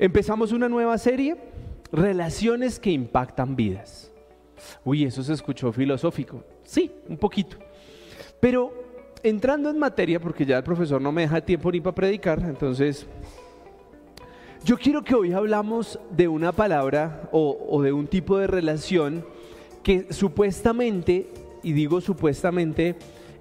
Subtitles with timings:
[0.00, 1.36] Empezamos una nueva serie,
[1.92, 4.12] Relaciones que impactan vidas.
[4.84, 6.44] Uy, eso se escuchó filosófico.
[6.62, 7.56] Sí, un poquito.
[8.38, 8.72] Pero
[9.22, 13.06] entrando en materia, porque ya el profesor no me deja tiempo ni para predicar, entonces
[14.64, 19.24] yo quiero que hoy hablamos de una palabra o, de un tipo de relación
[19.82, 21.28] que supuestamente,
[21.62, 22.94] y digo supuestamente,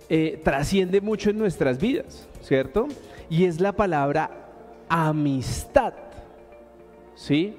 [0.09, 2.87] eh, trasciende mucho en nuestras vidas, ¿cierto?
[3.29, 4.49] Y es la palabra
[4.89, 5.93] amistad.
[7.19, 7.53] ¿Sí?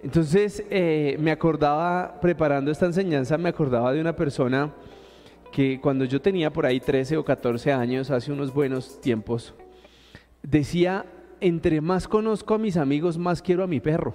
[0.00, 4.72] Entonces eh, me acordaba, preparando esta enseñanza, me acordaba de una persona
[5.50, 9.54] que cuando yo tenía por ahí 13 o 14 años, hace unos buenos tiempos,
[10.40, 11.04] decía,
[11.40, 14.14] entre más conozco a mis amigos, más quiero a mi perro.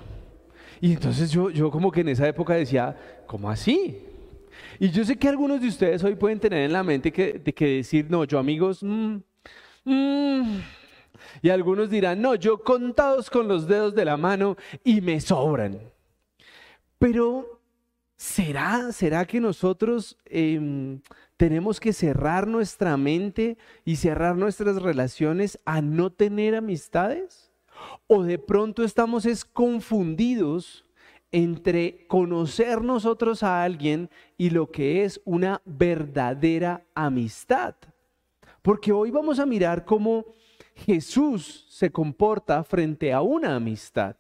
[0.80, 2.96] Y entonces yo, yo como que en esa época decía,
[3.28, 3.98] ¿cómo así?
[4.80, 7.68] Y yo sé que algunos de ustedes hoy pueden tener en la mente que, que
[7.68, 9.18] decir, no, yo amigos, mmm,
[11.42, 15.80] y algunos dirán, no, yo contados con los dedos de la mano y me sobran.
[16.98, 17.62] Pero,
[18.16, 21.02] ¿será, será que nosotros em,
[21.38, 27.52] tenemos que cerrar nuestra mente y cerrar nuestras relaciones a no tener amistades?
[28.08, 30.86] ¿O de pronto estamos es confundidos
[31.32, 37.76] entre conocer nosotros a alguien y lo que es una verdadera amistad?
[38.62, 40.26] Porque hoy vamos a mirar cómo
[40.76, 44.16] Jesús se comporta frente a una amistad.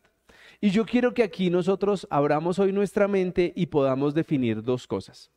[0.61, 5.29] Y yo quiero que aquí nosotros abramos hoy nuestra mente y podamos definir dos cosas.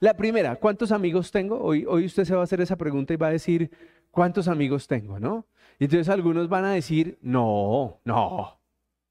[0.00, 1.60] La primera, ¿cuántos amigos tengo?
[1.62, 3.70] Hoy, usted se va a hacer esa pregunta y va a decir,
[4.10, 5.20] ¿cuántos amigos tengo?
[5.20, 5.46] ¿No?
[5.78, 8.58] Y entonces algunos van a decir, no, no,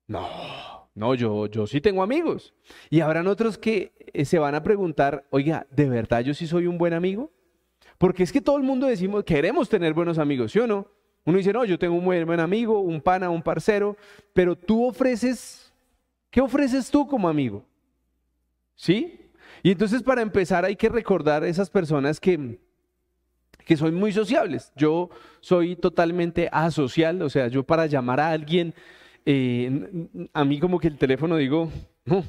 [0.07, 2.53] no, no, yo, yo sí tengo amigos.
[2.89, 6.67] Y habrán otros que eh, se van a preguntar, oiga, ¿de verdad yo sí soy
[6.67, 7.31] un buen amigo?
[8.01, 10.87] Porque es que todo el mundo decimos, queremos tener buenos amigos, ¿sí o no?
[11.23, 13.95] Uno dice, no, yo tengo un buen, amigo, un pana, un parcero,
[14.33, 15.71] pero tú ofreces,
[16.31, 17.63] ¿qué ofreces tú como amigo?
[18.73, 19.29] ¿Sí?
[19.61, 22.57] Y entonces para empezar hay que recordar a esas personas que,
[23.65, 24.73] que son muy sociables.
[24.75, 28.73] Yo soy totalmente asocial, o sea, yo para llamar a alguien,
[29.27, 31.69] eh, a mí como que el teléfono digo,
[32.05, 32.23] no,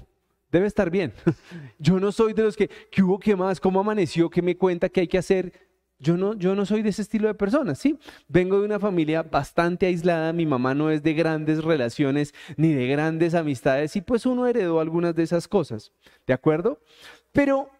[0.53, 1.13] debe estar bien.
[1.79, 3.19] Yo no soy de los que, ¿qué hubo?
[3.19, 3.59] ¿Qué más?
[3.59, 4.31] ¿Cómo amaneció?
[4.31, 4.89] ¿Qué me cuenta?
[4.89, 5.53] ¿Qué hay que hacer?
[5.99, 7.97] Yo no, yo no soy de ese estilo de personas, ¿sí?
[8.27, 12.89] Vengo de una familia bastante aislada, mi mamá no es de grandes relaciones ni de
[12.89, 15.93] grandes amistades y pues uno heredó algunas de esas cosas,
[16.27, 16.81] ¿de acuerdo?
[17.31, 17.71] Pero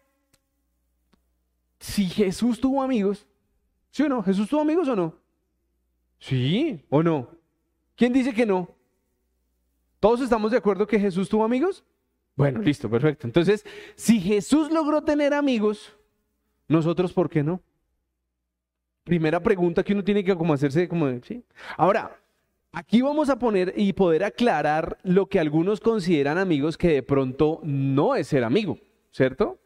[1.81, 3.27] si Jesús tuvo amigos,
[3.91, 4.23] ¿sí o no?
[4.23, 5.19] ¿Jesús tuvo amigos o no?
[6.17, 7.29] Sí o no.
[7.97, 8.69] ¿Quién dice que no?
[9.99, 11.83] ¿Todos estamos de acuerdo que Jesús tuvo amigos?
[12.35, 13.27] Bueno, listo, perfecto.
[13.27, 15.93] Entonces, si Jesús logró tener amigos,
[16.67, 17.61] nosotros, ¿por qué no?
[19.03, 21.43] Primera pregunta que uno tiene que como hacerse, como, ¿sí?
[21.77, 22.19] Ahora,
[22.71, 27.59] aquí vamos a poner y poder aclarar lo que algunos consideran amigos que de pronto
[27.63, 28.79] no es ser amigo,
[29.11, 29.59] ¿cierto?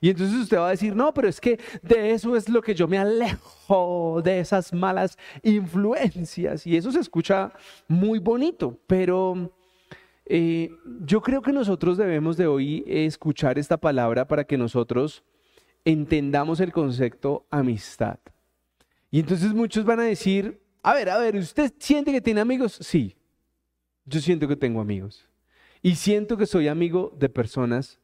[0.00, 2.74] Y entonces usted va a decir, no, pero es que de eso es lo que
[2.74, 6.66] yo me alejo, de esas malas influencias.
[6.66, 7.52] Y eso se escucha
[7.88, 9.50] muy bonito, pero
[10.26, 15.24] eh, yo creo que nosotros debemos de hoy escuchar esta palabra para que nosotros
[15.84, 18.18] entendamos el concepto amistad.
[19.10, 22.78] Y entonces muchos van a decir, a ver, a ver, ¿usted siente que tiene amigos?
[22.80, 23.16] Sí,
[24.04, 25.28] yo siento que tengo amigos.
[25.82, 28.00] Y siento que soy amigo de personas,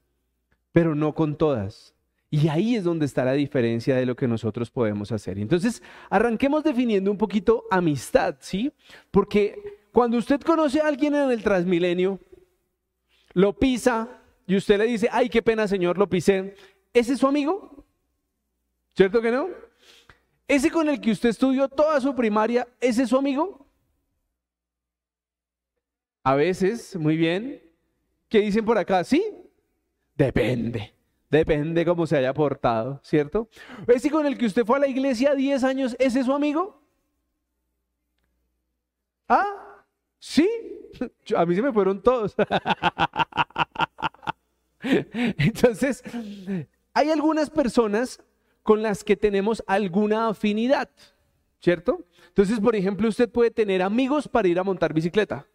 [0.73, 1.95] pero no con todas.
[2.31, 5.39] Y ahí es donde está la diferencia de lo que nosotros podemos hacer.
[5.39, 8.73] Entonces, arranquemos definiendo un poquito amistad, ¿sí?
[9.11, 12.21] Porque cuando usted conoce a alguien en el Transmilenio,
[13.33, 16.55] lo pisa y usted le dice, ay, qué pena, señor, lo pisé.
[16.95, 17.85] ¿Ese es su amigo?
[18.95, 19.49] ¿Cierto que no?
[20.47, 23.67] ¿Ese con el que usted estudió toda su primaria, ese es su amigo?
[26.23, 27.61] A veces, muy bien.
[28.29, 29.03] ¿Qué dicen por acá?
[29.03, 29.21] Sí,
[30.15, 30.95] depende.
[31.29, 33.49] Depende cómo se haya portado, ¿cierto?
[33.89, 36.81] ¿Ese con el que usted fue a la iglesia 10 años, ese es su amigo?
[39.29, 39.68] ¿Ah?
[40.19, 40.49] Sí,
[41.37, 42.35] a mí se me fueron todos.
[44.83, 46.03] Entonces,
[46.93, 48.21] hay algunas personas
[48.63, 50.91] con las que tenemos alguna afinidad,
[51.61, 52.05] ¿cierto?
[52.29, 55.47] Entonces, por ejemplo, usted puede tener amigos para ir a montar bicicleta,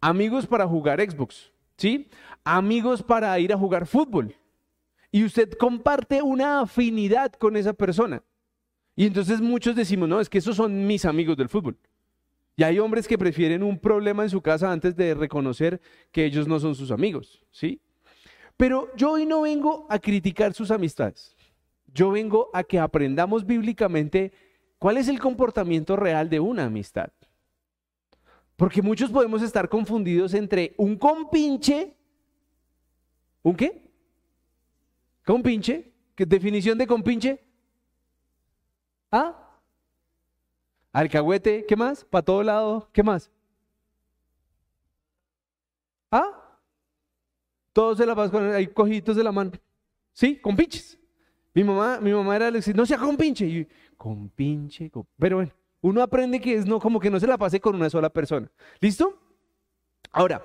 [0.00, 2.08] amigos para jugar Xbox, ¿sí?
[2.44, 4.34] Amigos para ir a jugar fútbol.
[5.10, 8.22] Y usted comparte una afinidad con esa persona.
[8.94, 11.78] Y entonces muchos decimos, no, es que esos son mis amigos del fútbol.
[12.58, 16.48] Y hay hombres que prefieren un problema en su casa antes de reconocer que ellos
[16.48, 17.80] no son sus amigos, ¿sí?
[18.56, 21.36] Pero yo hoy no vengo a criticar sus amistades.
[21.94, 24.32] Yo vengo a que aprendamos bíblicamente
[24.80, 27.12] cuál es el comportamiento real de una amistad.
[28.56, 31.96] Porque muchos podemos estar confundidos entre un compinche.
[33.44, 33.88] ¿Un qué?
[35.24, 35.92] ¿Compinche?
[36.16, 37.40] ¿Qué definición de compinche?
[39.12, 39.47] ¿Ah?
[40.92, 42.04] Alcahuete, ¿qué más?
[42.04, 43.30] Para todo lado, ¿qué más?
[46.10, 46.58] ¿Ah?
[47.72, 49.52] Todos se la pasan con hay cojitos de la mano.
[50.12, 50.36] ¿Sí?
[50.36, 50.98] Con pinches.
[51.54, 53.46] Mi mamá, mi mamá era no sea con pinche.
[53.46, 57.36] Y, con pinche, pero bueno, uno aprende que es no, como que no se la
[57.36, 58.50] pase con una sola persona.
[58.80, 59.18] ¿Listo?
[60.12, 60.42] Ahora,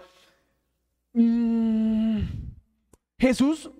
[1.14, 2.20] mm,
[3.18, 3.72] Jesús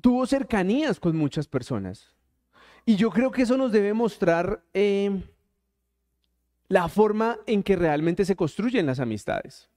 [0.00, 2.14] tuvo cercanías con muchas personas.
[2.84, 5.22] Y yo creo que eso nos debe mostrar eh,
[6.70, 9.68] la forma en que realmente se construyen las amistades.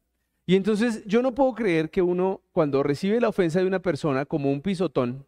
[0.46, 4.26] Y entonces yo no puedo creer que uno, cuando recibe la ofensa de una persona
[4.26, 5.26] como un pisotón,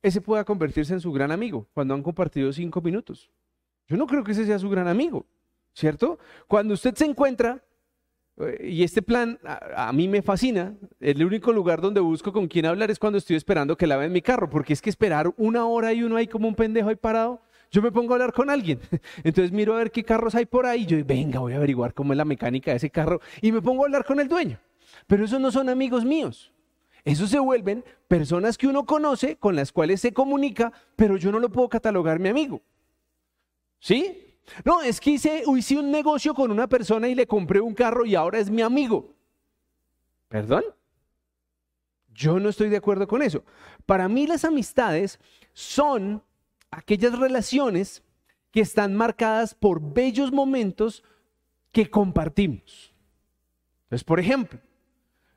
[0.00, 3.32] ese pueda convertirse en su gran amigo cuando han compartido cinco minutos.
[3.88, 5.26] Yo no creo que ese sea su gran amigo,
[5.74, 6.20] ¿cierto?
[6.46, 7.64] Cuando usted se encuentra,
[8.36, 12.66] eh, y este plan a, mí me fascina, el único lugar donde busco con quién
[12.66, 15.92] hablar es cuando estoy esperando que laven mi carro, porque es que esperar una hora
[15.92, 18.80] y uno ahí como un pendejo ahí parado, yo me pongo a hablar con alguien.
[19.24, 20.86] Entonces miro a ver qué carros hay por ahí.
[20.86, 23.20] Yo, venga, voy a averiguar cómo es la mecánica de ese carro.
[23.42, 24.58] Y me pongo a hablar con el dueño.
[25.06, 26.52] Pero esos no son amigos míos.
[27.04, 31.38] Esos se vuelven personas que uno conoce, con las cuales se comunica, pero yo no
[31.38, 32.60] lo puedo catalogar mi amigo.
[33.78, 34.36] ¿Sí?
[34.64, 38.14] No, es que hice un negocio con una persona y le compré un carro y
[38.14, 39.14] ahora es mi amigo.
[40.28, 40.64] ¿Perdón?
[42.12, 43.44] Yo no estoy de acuerdo con eso.
[43.86, 45.18] Para mí las amistades
[45.52, 46.22] son
[46.70, 48.02] aquellas relaciones
[48.50, 51.02] que están marcadas por bellos momentos
[51.72, 52.94] que compartimos.
[53.84, 54.60] Entonces, por ejemplo,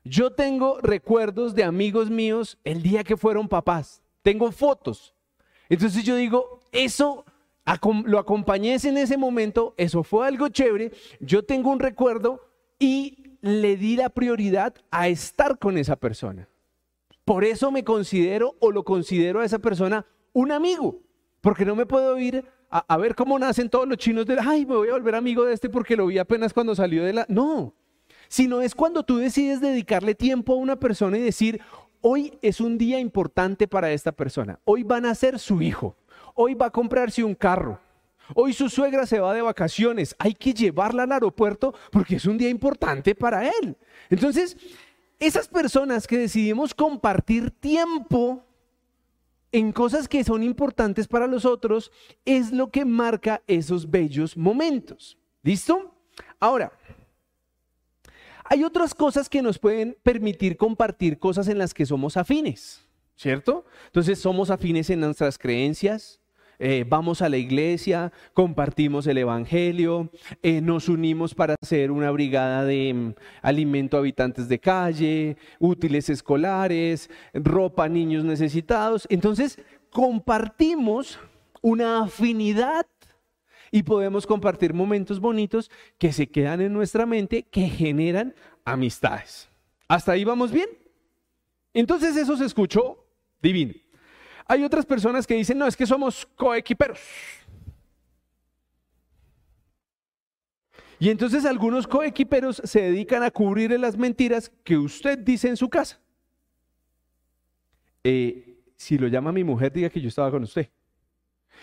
[0.04, 4.02] yo tengo recuerdos de amigos míos el día que fueron papás.
[4.22, 5.14] Tengo fotos.
[5.68, 7.24] Entonces yo digo, eso
[8.04, 10.92] lo acompañé en ese momento, eso fue algo chévere.
[11.20, 12.48] Yo tengo un recuerdo
[12.78, 16.48] y le di la prioridad a estar con esa persona.
[17.24, 21.00] Por eso me considero o lo considero a esa persona un amigo.
[21.42, 24.76] Porque no me puedo ir a, ver cómo nacen todos los chinos de, ay, me
[24.76, 27.26] voy a volver amigo de este porque lo vi apenas cuando salió de la...
[27.28, 27.74] No,
[28.28, 31.60] sino es cuando tú decides dedicarle tiempo a una persona y decir,
[32.00, 35.96] hoy es un día importante para esta persona, hoy van a ser su hijo,
[36.34, 37.78] hoy va a comprarse un carro,
[38.34, 42.38] hoy su suegra se va de vacaciones, hay que llevarla al aeropuerto porque es un
[42.38, 43.76] día importante para él.
[44.08, 44.56] Entonces,
[45.18, 48.46] esas personas que decidimos compartir tiempo
[49.52, 51.92] en cosas que son importantes para los otros
[52.24, 55.18] es lo que marca esos bellos momentos.
[55.42, 55.94] ¿Listo?
[56.40, 56.72] Ahora,
[58.44, 62.82] hay otras cosas que nos pueden permitir compartir cosas en las que somos afines,
[63.14, 63.64] ¿cierto?
[63.86, 66.20] Entonces somos afines en nuestras creencias,
[66.58, 70.10] eh, vamos a la iglesia, compartimos el Evangelio,
[70.42, 76.08] eh, nos unimos para hacer una brigada de mm, alimento a habitantes de calle, útiles
[76.08, 79.06] escolares, ropa a niños necesitados.
[79.10, 79.58] Entonces,
[79.90, 81.18] compartimos
[81.60, 82.86] una afinidad
[83.70, 88.34] y podemos compartir momentos bonitos que se quedan en nuestra mente, que generan
[88.64, 89.48] amistades.
[89.88, 90.68] ¿Hasta ahí vamos bien?
[91.74, 93.04] Entonces eso se escuchó
[93.40, 93.74] divino.
[94.52, 97.00] Hay otras personas que dicen, no, es que somos coequiperos.
[100.98, 105.70] Y entonces algunos coequiperos se dedican a cubrir las mentiras que usted dice en su
[105.70, 105.98] casa.
[108.04, 110.68] Eh, si lo llama mi mujer, diga que yo estaba con usted.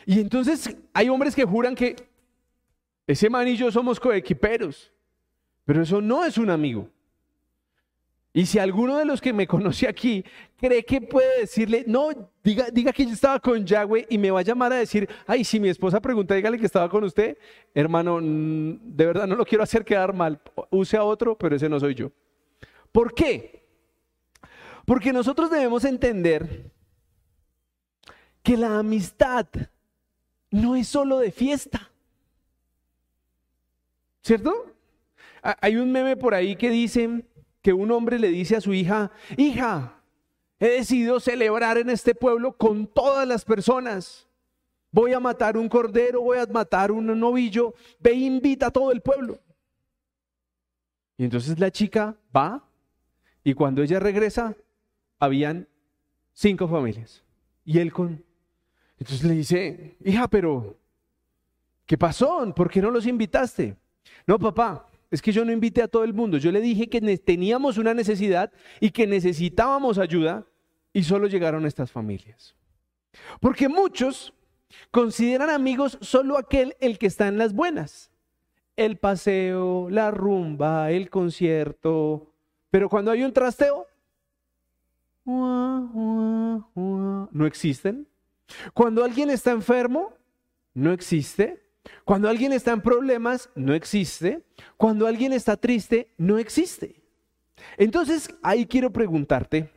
[0.08, 1.96] Y entonces hay hombres que juran que
[3.06, 4.92] ese man y yo somos coequiperos,
[5.64, 6.90] pero eso no es un amigo.
[8.40, 10.24] Y si alguno de los que me conoce aquí
[10.56, 12.08] cree que puede decirle, no,
[12.42, 15.44] diga, diga que yo estaba con Yahweh y me va a llamar a decir, ay,
[15.44, 17.38] si mi esposa pregunta, dígale que estaba con usted,
[17.74, 21.82] hermano, de verdad no lo quiero hacer quedar mal, use a otro, pero ese no
[21.82, 22.14] soy yo.
[22.94, 23.68] ¿Por qué?
[24.86, 26.72] Porque nosotros debemos entender
[28.42, 29.48] que la amistad
[30.50, 31.92] no es solo de fiesta.
[34.22, 34.70] ¿Cierto?
[35.42, 37.26] Hay un meme por ahí que dice,
[37.62, 40.02] que un hombre le dice a su hija, hija,
[40.60, 44.28] he decidido celebrar en este pueblo con todas las personas.
[44.92, 48.92] Voy a matar un cordero, voy a matar un novillo, ve e invita a todo
[48.92, 49.40] el pueblo.
[51.18, 52.64] Y entonces la chica va
[53.44, 54.56] y cuando ella regresa,
[55.20, 55.68] habían
[56.34, 57.24] cinco familias.
[57.66, 58.24] Y él con...
[58.98, 60.78] Entonces le dice, hija, pero,
[61.86, 62.54] ¿qué pasó?
[62.56, 63.78] ¿Por qué no los invitaste?
[64.26, 66.38] No, papá, es que yo no invité a todo el mundo.
[66.38, 70.46] Yo le dije que teníamos una necesidad y que necesitábamos ayuda
[70.94, 72.56] y solo llegaron estas familias.
[73.40, 74.34] Porque muchos
[74.92, 78.12] consideran amigos solo aquel el que está en las buenas.
[78.80, 82.32] el paseo, la rumba, el concierto.
[82.70, 83.86] Pero cuando hay un trasteo,
[85.26, 86.66] no
[87.46, 88.08] existen.
[88.74, 90.14] Cuando alguien está enfermo,
[90.74, 91.62] no existe.
[92.04, 94.44] Cuando alguien está en problemas, no existe.
[94.78, 97.02] Cuando alguien está triste, no existe.
[97.78, 99.70] Entonces, ahí quiero preguntarte,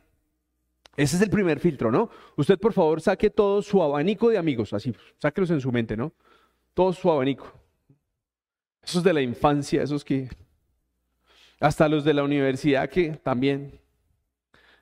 [0.95, 2.09] ese es el primer filtro, ¿no?
[2.37, 6.13] Usted, por favor, saque todo su abanico de amigos, así, sáquelos en su mente, ¿no?
[6.73, 7.51] Todo su abanico.
[8.83, 10.29] Esos de la infancia, esos que...
[11.59, 13.79] Hasta los de la universidad que también.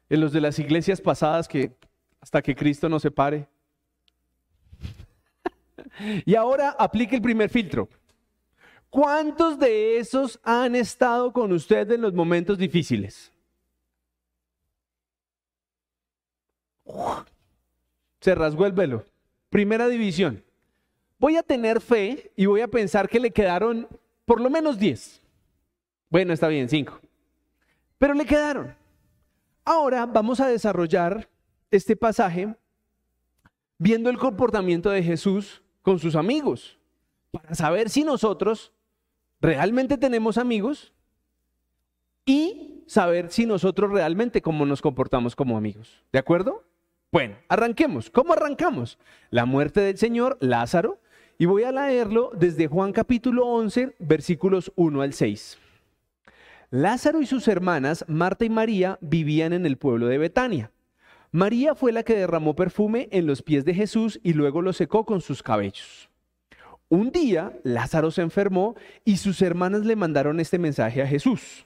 [0.09, 1.77] En los de las iglesias pasadas que
[2.19, 3.47] hasta que Cristo nos separe.
[6.25, 7.89] Y ahora aplique el primer filtro.
[8.89, 13.31] ¿Cuántos de esos han estado con usted en los momentos difíciles?
[18.19, 19.05] Se rasgó el velo.
[19.49, 20.43] Primera división.
[21.17, 23.87] Voy a tener fe y voy a pensar que le quedaron
[24.25, 25.21] por lo menos 10.
[26.09, 26.99] Bueno, está bien, 5.
[27.97, 28.75] Pero le quedaron.
[29.63, 31.29] Ahora vamos a desarrollar
[31.69, 32.55] este pasaje
[33.77, 36.77] viendo el comportamiento de Jesús con sus amigos,
[37.31, 38.71] para saber si nosotros
[39.39, 40.93] realmente tenemos amigos
[42.25, 46.03] y saber si nosotros realmente cómo nos comportamos como amigos.
[46.11, 46.63] ¿De acuerdo?
[47.11, 48.09] Bueno, arranquemos.
[48.09, 48.97] ¿Cómo arrancamos?
[49.29, 50.99] La muerte del Señor, Lázaro,
[51.37, 55.57] y voy a leerlo desde Juan capítulo 11, versículos 1 al 6.
[56.69, 60.71] Lázaro y sus hermanas, Marta y María, vivían en el pueblo de Betania.
[61.31, 65.05] María fue la que derramó perfume en los pies de Jesús y luego lo secó
[65.05, 66.09] con sus cabellos.
[66.89, 71.65] Un día Lázaro se enfermó y sus hermanas le mandaron este mensaje a Jesús.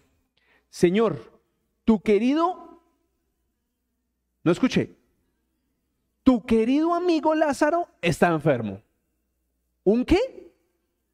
[0.70, 1.42] Señor,
[1.84, 2.80] tu querido,
[4.44, 4.96] no escuché,
[6.22, 8.82] tu querido amigo Lázaro está enfermo.
[9.84, 10.52] ¿Un qué?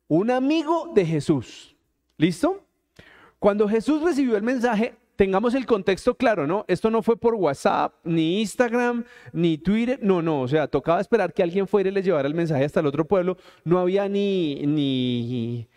[0.10, 1.76] Un amigo de Jesús.
[2.18, 2.66] ¿Listo?
[3.40, 6.66] Cuando Jesús recibió el mensaje, tengamos el contexto claro, ¿no?
[6.68, 11.32] Esto no fue por WhatsApp, ni Instagram, ni Twitter, no, no, o sea, tocaba esperar
[11.32, 14.66] que alguien fuera y les llevara el mensaje hasta el otro pueblo, no había ni,
[14.66, 15.68] ni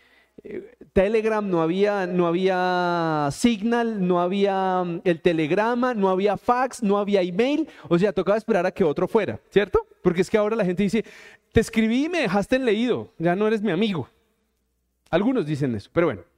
[0.43, 6.81] eh, Telegram, no había, no había Signal, no había mm, el telegrama, no había fax,
[6.81, 9.85] no había email, o sea, tocaba esperar a que otro fuera, ¿cierto?
[10.01, 11.05] Porque es que ahora la gente dice,
[11.51, 14.09] te escribí y me dejaste en leído, ya no eres mi amigo.
[15.11, 16.34] Algunos dicen eso, pero bueno.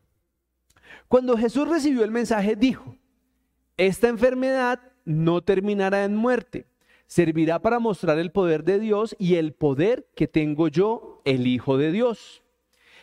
[1.07, 2.97] Cuando Jesús recibió el mensaje, dijo,
[3.77, 6.67] esta enfermedad no terminará en muerte,
[7.05, 11.77] servirá para mostrar el poder de Dios y el poder que tengo yo, el Hijo
[11.77, 12.43] de Dios.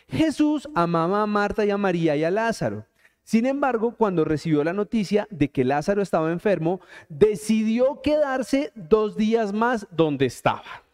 [0.08, 2.86] Jesús amaba a Marta y a María y a Lázaro.
[3.22, 9.54] Sin embargo, cuando recibió la noticia de que Lázaro estaba enfermo, decidió quedarse dos días
[9.54, 10.84] más donde estaba.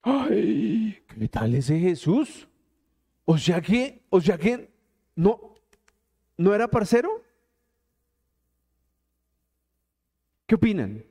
[0.00, 0.98] ¡Ay!
[1.06, 2.48] ¿Qué tal ese Jesús?
[3.26, 4.70] O sea que, o sea que,
[5.14, 5.51] no,
[6.36, 7.22] ¿No era parcero?
[10.46, 11.04] ¿Qué opinan?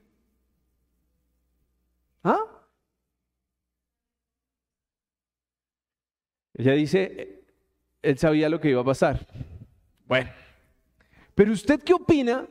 [2.24, 2.46] ¿Ah?
[6.54, 7.44] Ella dice,
[8.02, 9.26] él sabía lo que iba a pasar.
[10.06, 10.30] Bueno,
[11.34, 12.48] pero usted qué opina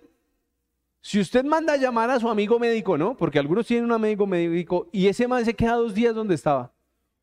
[1.02, 3.16] si usted manda a llamar a su amigo médico, ¿no?
[3.16, 6.72] Porque algunos tienen un amigo médico y ese man se queda dos días donde estaba.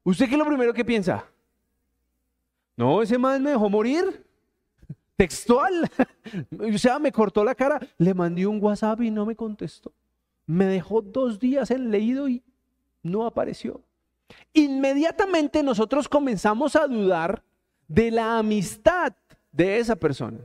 [0.03, 1.25] ¿Usted qué es lo primero que piensa?
[2.75, 4.26] No, ese man me dejó morir
[5.17, 5.89] textual.
[6.73, 9.91] o sea, me cortó la cara, le mandé un WhatsApp y no me contestó.
[10.45, 12.41] Me dejó dos días en leído y
[13.03, 13.81] no apareció.
[14.53, 17.43] Inmediatamente nosotros comenzamos a dudar
[17.87, 19.13] de la amistad
[19.51, 20.39] de esa persona.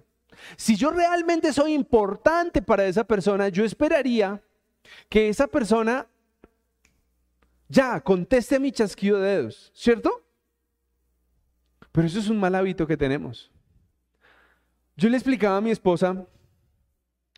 [0.57, 4.43] Si yo realmente soy importante para esa persona, yo esperaría
[5.09, 6.07] que esa persona
[7.69, 10.25] ya conteste mi chasquido de dedos, ¿cierto?
[11.93, 13.51] Pero eso es un mal hábito que tenemos.
[14.97, 16.27] Yo le explicaba a mi esposa,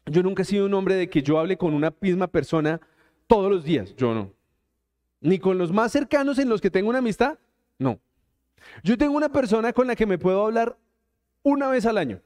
[0.07, 2.81] yo nunca he sido un hombre de que yo hable con una misma persona
[3.27, 4.33] todos los días, yo no.
[5.21, 7.39] Ni con los más cercanos en los que tengo una amistad,
[7.79, 7.99] no.
[8.83, 10.77] Yo tengo una persona con la que me puedo hablar
[11.43, 12.21] una vez al año.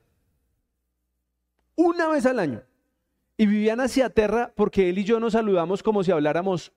[1.76, 2.62] Una vez al año.
[3.36, 6.72] Y Viviana se aterra porque él y yo nos saludamos como si habláramos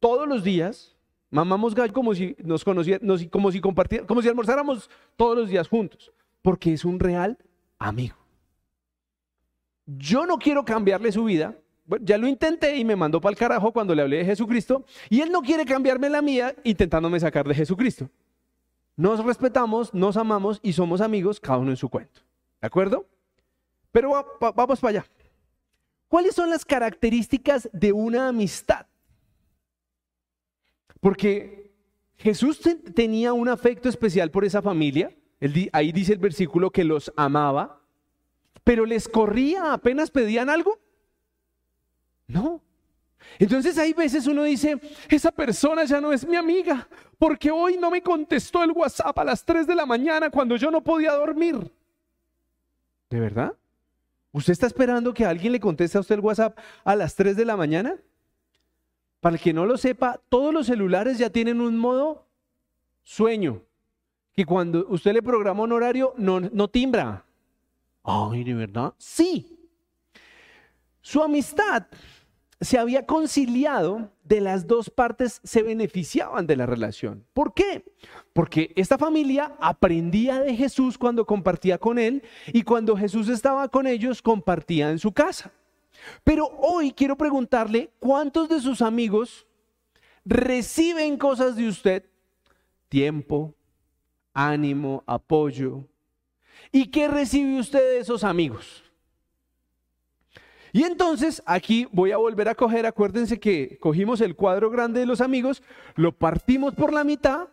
[0.00, 0.96] todos los días.
[1.30, 5.68] Mamamos gallo como si nos conociéramos, como si compartiéramos, como si almorzáramos todos los días
[5.68, 6.12] juntos.
[6.40, 7.36] Porque es un real
[7.78, 8.16] amigo.
[9.86, 11.56] Yo no quiero cambiarle su vida.
[12.00, 14.84] ya lo intenté y me mandó para el carajo cuando le hablé de Jesucristo.
[15.08, 18.10] Y él no quiere cambiarme la mía intentándome sacar de Jesucristo.
[18.96, 22.22] Nos respetamos, nos amamos y somos amigos, cada uno en su cuento.
[22.60, 23.06] ¿De acuerdo?
[23.92, 25.06] Pero vamos para allá.
[26.08, 28.86] ¿Cuáles son las características de una amistad?
[31.00, 31.72] Porque
[32.16, 32.60] Jesús
[32.94, 35.14] tenía un afecto especial por esa familia
[35.72, 37.80] ahí dice el versículo que los amaba,
[38.64, 40.78] pero les corría apenas pedían algo.
[42.26, 42.60] No.
[43.38, 44.78] Entonces hay veces uno dice,
[45.08, 46.88] esa persona ya no es mi amiga,
[47.18, 50.70] porque hoy no me contestó el WhatsApp a las 3 de la mañana cuando yo
[50.70, 51.70] no podía dormir.
[53.10, 53.54] ¿De verdad?
[54.32, 57.44] ¿Usted está esperando que alguien le conteste a usted el WhatsApp a las 3 de
[57.44, 57.96] la mañana?
[59.20, 62.26] Para el que no lo sepa, todos los celulares ya tienen un modo
[63.02, 63.62] sueño,
[64.36, 67.24] que cuando usted le programa un horario no, no timbra.
[68.04, 68.92] Ay, ¿de verdad?
[68.98, 69.58] Sí.
[71.00, 71.86] Su amistad
[72.60, 77.24] se había conciliado, de las dos partes se beneficiaban de la relación.
[77.32, 77.84] ¿Por qué?
[78.34, 83.86] Porque esta familia aprendía de Jesús cuando compartía con él y cuando Jesús estaba con
[83.86, 85.50] ellos compartía en su casa.
[86.24, 89.46] Pero hoy quiero preguntarle, ¿cuántos de sus amigos
[90.26, 92.04] reciben cosas de usted?
[92.88, 93.55] Tiempo,
[94.36, 95.88] ánimo, apoyo.
[96.70, 98.84] ¿Y qué recibe usted de esos amigos?
[100.72, 105.06] Y entonces aquí voy a volver a coger, acuérdense que cogimos el cuadro grande de
[105.06, 105.62] los amigos,
[105.94, 107.48] lo partimos por la mitad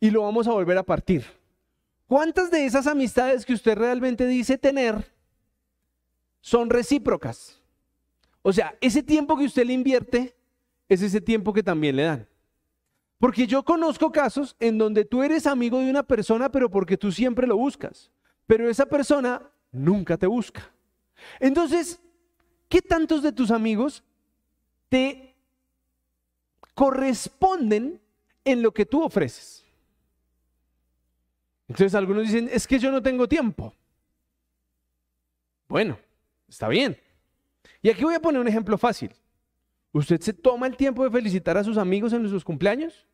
[0.00, 1.24] y lo vamos a volver a partir.
[2.08, 5.12] ¿Cuántas de esas amistades que usted realmente dice tener
[6.40, 7.60] son recíprocas?
[8.42, 10.34] O sea, ese tiempo que usted le invierte
[10.88, 12.28] es ese tiempo que también le dan.
[13.24, 17.10] Porque yo conozco casos en donde tú eres amigo de una persona, pero porque tú
[17.10, 18.12] siempre lo buscas.
[18.46, 20.70] Pero esa persona nunca te busca.
[21.40, 22.02] Entonces,
[22.68, 24.04] ¿qué tantos de tus amigos
[24.90, 25.34] te
[26.74, 27.98] corresponden
[28.44, 29.64] en lo que tú ofreces?
[31.66, 33.72] Entonces algunos dicen, es que yo no tengo tiempo.
[35.66, 35.98] Bueno,
[36.46, 36.94] está bien.
[37.80, 39.14] Y aquí voy a poner un ejemplo fácil.
[39.92, 43.06] ¿Usted se toma el tiempo de felicitar a sus amigos en sus cumpleaños?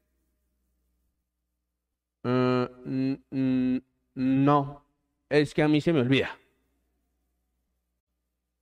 [2.22, 2.70] Ah,
[4.14, 4.84] no,
[5.28, 6.36] es que a mí se me olvida.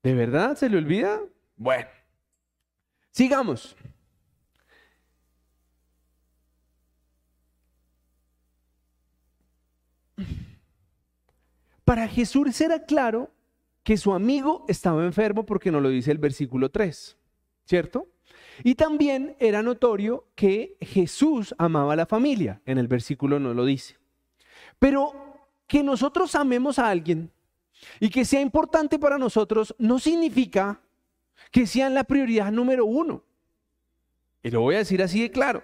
[0.02, 1.20] ¿De verdad se le olvida?
[1.56, 1.88] Bueno,
[3.10, 3.76] sigamos.
[11.84, 13.32] Para Jesús era claro
[13.82, 17.16] que su amigo estaba enfermo porque no lo dice el versículo 3,
[17.64, 18.06] ¿cierto?
[18.64, 23.64] Y también era notorio que Jesús amaba a la familia, en el versículo no lo
[23.64, 23.96] dice.
[24.78, 25.12] Pero
[25.66, 27.30] que nosotros amemos a alguien
[28.00, 30.80] y que sea importante para nosotros no significa
[31.50, 33.22] que sean la prioridad número uno.
[34.42, 35.62] Y lo voy a decir así de claro.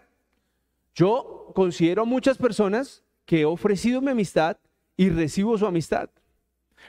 [0.95, 4.59] Yo considero a muchas personas que he ofrecido mi amistad
[4.97, 6.11] y recibo su amistad.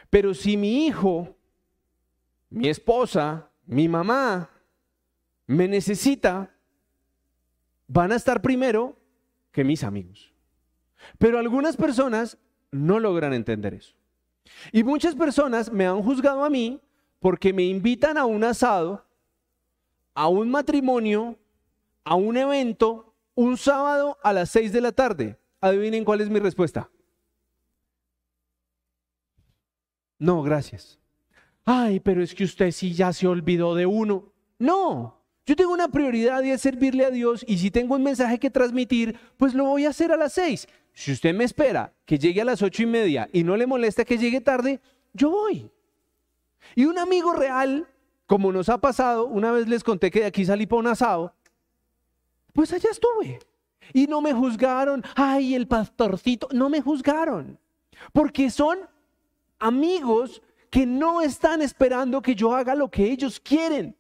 [0.10, 1.36] Pero si mi hijo,
[2.50, 4.50] mi esposa, mi mamá
[5.48, 6.56] me necesita,
[7.88, 8.98] van a estar primero
[9.52, 10.34] que mis amigos.
[11.18, 12.38] Pero algunas personas
[12.72, 13.96] no logran entender eso.
[14.72, 16.82] Y muchas personas me han juzgado a mí
[17.20, 19.06] porque me invitan a un asado,
[20.14, 21.38] a un matrimonio,
[22.04, 25.40] a un evento, un sábado a las 6 de la tarde.
[25.62, 26.90] Adivinen cuál es mi respuesta.
[30.20, 31.00] No, gracias.
[31.66, 34.32] Ay, pero es que usted sí ya se olvidó de uno.
[34.60, 35.15] No,
[35.46, 38.50] yo tengo una prioridad y es servirle a Dios y si tengo un mensaje que
[38.50, 40.68] transmitir, pues lo voy a hacer a las seis.
[40.94, 44.06] Si usted me espera que llegue a las ocho y media y no le molesta
[44.06, 44.80] que llegue tarde,
[45.14, 45.70] yo voy.
[46.74, 47.88] Y un amigo real,
[48.26, 51.34] como nos ha pasado, una vez les conté que de aquí salí para un asado,
[52.54, 53.40] pues allá estuve.
[53.94, 57.60] Y no me juzgaron, ay, el pastorcito, no me juzgaron.
[58.14, 58.80] Porque son
[59.60, 63.96] amigos que no están esperando que yo haga lo que ellos quieren.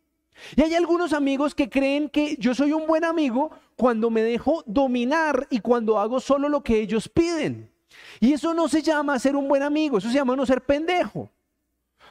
[0.56, 4.64] Y hay algunos amigos que creen que yo soy un buen amigo cuando me dejo
[4.66, 7.70] dominar y cuando hago solo lo que ellos piden.
[8.20, 11.30] Y eso no se llama ser un buen amigo, eso se llama no ser pendejo.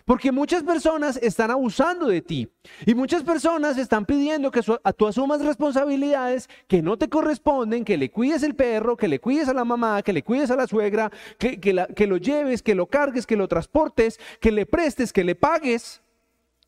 [0.04, 2.46] Porque muchas personas están abusando de ti
[2.84, 8.10] y muchas personas están pidiendo que tú asumas responsabilidades que no te corresponden, que le
[8.10, 11.10] cuides el perro, que le cuides a la mamá, que le cuides a la suegra,
[11.38, 15.34] que, que lo lleves, que lo cargues, que lo transportes, que le prestes, que le
[15.34, 16.02] pagues.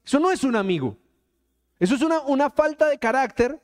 [0.03, 0.97] Eso no es un amigo.
[1.79, 3.61] Eso es una, una falta de carácter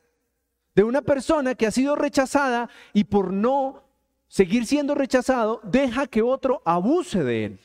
[0.75, 3.83] de una persona que ha sido rechazada y por no
[4.29, 7.61] seguir siendo rechazado, deja que otro abuse de él.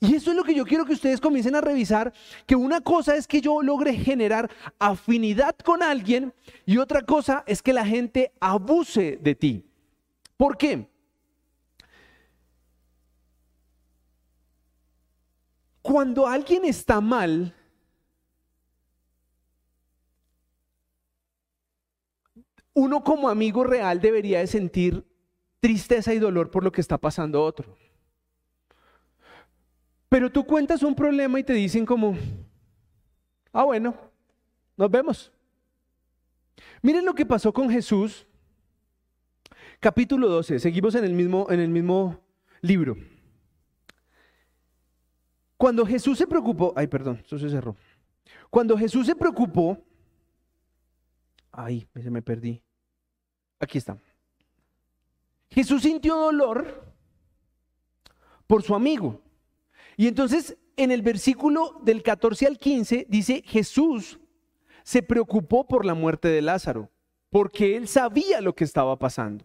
[0.00, 2.12] Y eso es lo que yo quiero que ustedes comiencen a revisar,
[2.46, 6.32] que una cosa es que yo logre generar afinidad con alguien
[6.64, 9.64] y otra cosa es que la gente abuse de ti.
[10.36, 10.88] ¿Por qué?
[15.82, 17.54] Cuando alguien está mal,
[22.80, 25.04] uno como amigo real debería de sentir
[25.60, 27.76] tristeza y dolor por lo que está pasando otro.
[30.08, 32.16] Pero tú cuentas un problema y te dicen como,
[33.52, 33.94] ah, bueno,
[34.78, 35.30] nos vemos.
[36.80, 38.26] Miren lo que pasó con Jesús,
[39.78, 42.18] capítulo 12, seguimos en el mismo, en el mismo
[42.62, 42.96] libro.
[45.58, 47.76] Cuando Jesús se preocupó, ay, perdón, eso se cerró.
[48.48, 49.78] Cuando Jesús se preocupó,
[51.52, 52.62] ay, se me perdí.
[53.60, 53.96] Aquí está.
[55.50, 56.92] Jesús sintió dolor
[58.46, 59.20] por su amigo.
[59.96, 64.18] Y entonces en el versículo del 14 al 15 dice, Jesús
[64.82, 66.90] se preocupó por la muerte de Lázaro,
[67.28, 69.44] porque él sabía lo que estaba pasando.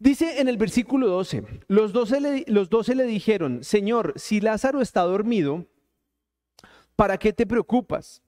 [0.00, 5.02] Dice en el versículo 12, los doce, le, los le dijeron, Señor, si Lázaro está
[5.02, 5.66] dormido,
[6.96, 8.23] ¿para qué te preocupas?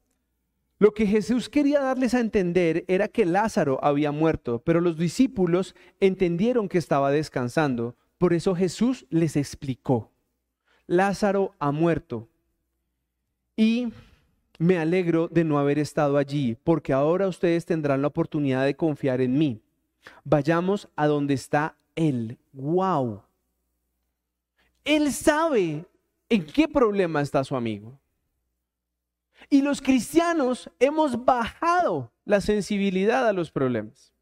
[0.78, 5.74] Lo que Jesús quería darles a entender era que Lázaro había muerto, pero los discípulos
[6.00, 7.96] entendieron que estaba descansando.
[8.18, 10.10] Por eso Jesús les explicó,
[10.86, 12.28] Lázaro ha muerto.
[13.56, 13.88] Y
[14.58, 19.22] me alegro de no haber estado allí, porque ahora ustedes tendrán la oportunidad de confiar
[19.22, 19.62] en mí.
[20.24, 22.38] Vayamos a donde está Él.
[22.52, 23.22] ¡Wow!
[24.84, 25.86] Él sabe
[26.28, 27.98] en qué problema está su amigo.
[29.48, 34.12] Y los cristianos hemos bajado la sensibilidad a los problemas.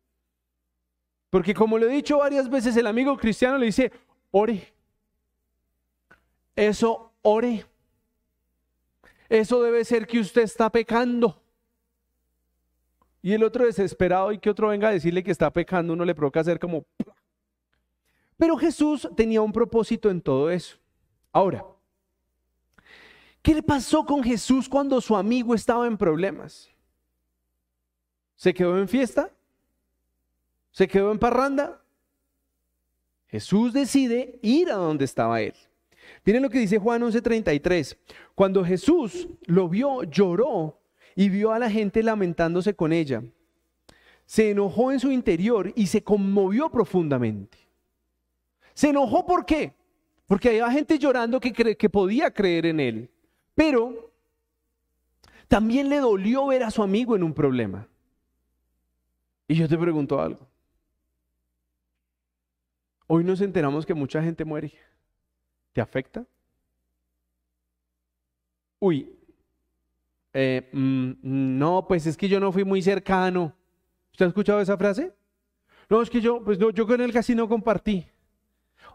[1.30, 3.90] Porque como lo he dicho varias veces, el amigo cristiano le dice,
[4.30, 4.72] ore.
[6.54, 7.66] Eso, ore.
[9.28, 11.42] Eso debe ser que usted está pecando.
[13.22, 16.14] Y el otro desesperado y que otro venga a decirle que está pecando, uno le
[16.14, 16.84] provoca hacer como...
[18.36, 20.76] Pero Jesús tenía un propósito en todo eso.
[21.32, 21.64] Ahora,
[23.44, 26.70] ¿qué le pasó con Jesús cuando su amigo estaba en problemas?
[28.34, 29.30] ¿Se quedó en fiesta?
[30.72, 31.80] ¿Se quedó en parranda?
[33.28, 35.54] Jesús decide ir a donde estaba él.
[36.24, 37.98] Miren lo que dice Juan 11:33.
[38.34, 40.80] Cuando Jesús lo vio, lloró
[41.14, 43.22] y vio a la gente lamentándose con ella.
[44.24, 47.58] Se enojó en su interior y se conmovió profundamente.
[48.72, 49.74] Se enojó ¿por qué?
[50.26, 53.10] Porque había gente llorando que, que podía creer en él.
[53.54, 54.12] Pero
[55.48, 57.88] también le dolió ver a su amigo en un problema.
[59.46, 60.46] Y yo te pregunto algo.
[63.06, 64.72] Hoy nos enteramos que mucha gente muere.
[65.72, 66.24] ¿Te afecta?
[68.80, 69.14] Uy,
[70.32, 73.54] eh, mm, no, pues es que yo no fui muy cercano.
[74.12, 75.12] ¿Usted ha escuchado esa frase?
[75.88, 78.06] No, es que yo, pues no, yo con él casi no compartí.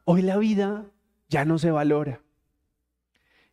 [0.06, 0.86] Hoy la vida
[1.28, 2.22] ya no se valora.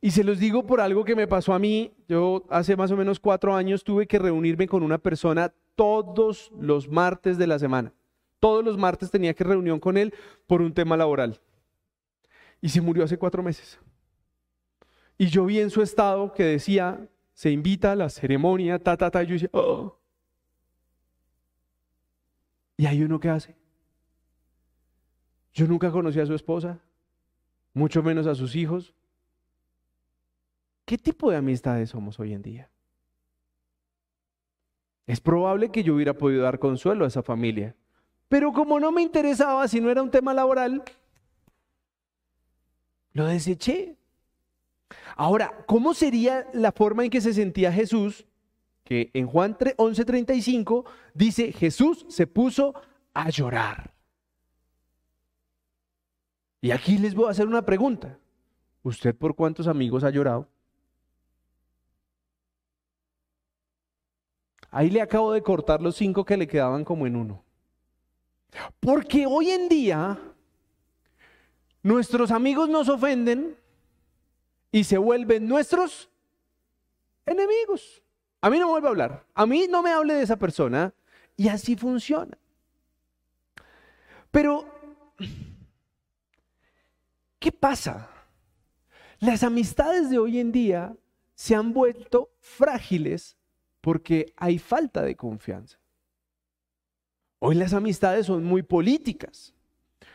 [0.01, 1.93] Y se los digo por algo que me pasó a mí.
[2.09, 6.89] Yo hace más o menos cuatro años tuve que reunirme con una persona todos los
[6.89, 7.93] martes de la semana.
[8.39, 10.15] Todos los martes tenía que reunión con él
[10.47, 11.41] por un tema laboral.
[12.61, 13.79] Y se murió hace cuatro meses.
[15.19, 19.11] Y yo vi en su estado que decía, se invita a la ceremonia, ta, ta,
[19.11, 19.99] ta, y yo decía, oh.
[22.77, 23.57] ¿Y hay uno que hace?
[25.55, 26.79] Yo nunca conocí a su esposa,
[27.73, 28.95] mucho menos a sus hijos.
[30.87, 32.71] ¿Qué tipo de amistades somos hoy en día?
[35.07, 37.75] Es probable que yo hubiera podido dar consuelo a esa familia,
[38.29, 40.85] pero como no me interesaba, si no era un tema laboral,
[43.13, 43.97] lo deseché.
[45.17, 48.25] Ahora, ¿cómo sería la forma en que se sentía Jesús?
[48.85, 52.75] Que en Juan 11:35 dice, Jesús se puso
[53.13, 53.93] a llorar.
[56.61, 58.19] Y aquí les voy a hacer una pregunta.
[58.85, 60.49] ¿Usted por cuántos amigos ha llorado?
[64.77, 67.43] Ahí le acabo de cortar los cinco que le quedaban como en uno.
[68.79, 70.19] Porque hoy en día
[71.83, 73.57] nuestros amigos nos ofenden
[74.71, 76.11] y se vuelven nuestros
[77.25, 78.03] enemigos.
[78.43, 79.27] A mí no me vuelve a hablar.
[79.33, 80.93] A mí no me hable de esa persona.
[81.39, 82.37] Y así funciona.
[84.31, 84.69] Pero,
[87.39, 88.11] ¿qué pasa?
[89.21, 90.95] Las amistades de hoy en día
[91.35, 93.36] se han vuelto frágiles
[93.87, 95.79] porque hay falta de confianza.
[97.39, 99.55] Hoy las amistades son muy políticas.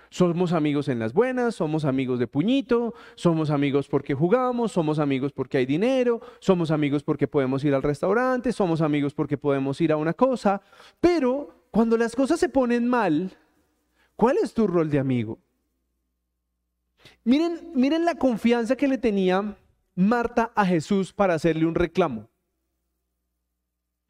[0.10, 5.32] Somos amigos en las buenas, somos amigos de puñito, somos amigos porque jugamos, somos amigos
[5.32, 9.94] porque hay dinero, somos amigos porque podemos ir al restaurante, somos amigos porque podemos ir
[9.94, 10.62] a una cosa.
[11.00, 13.32] Pero cuando las cosas se ponen mal,
[14.18, 15.40] ¿cuál es tu rol de amigo?
[17.24, 19.56] Miren, miren la confianza que le tenía
[19.96, 22.31] Marta a Jesús para hacerle un reclamo.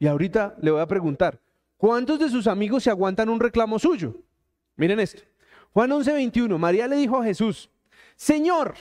[0.02, 1.38] Y ahorita le voy a preguntar,
[1.76, 4.16] ¿cuántos de sus amigos se aguantan un reclamo suyo?
[4.74, 5.22] Miren esto.
[5.72, 7.70] Juan 11:21, María le dijo a Jesús,
[8.16, 8.74] Señor,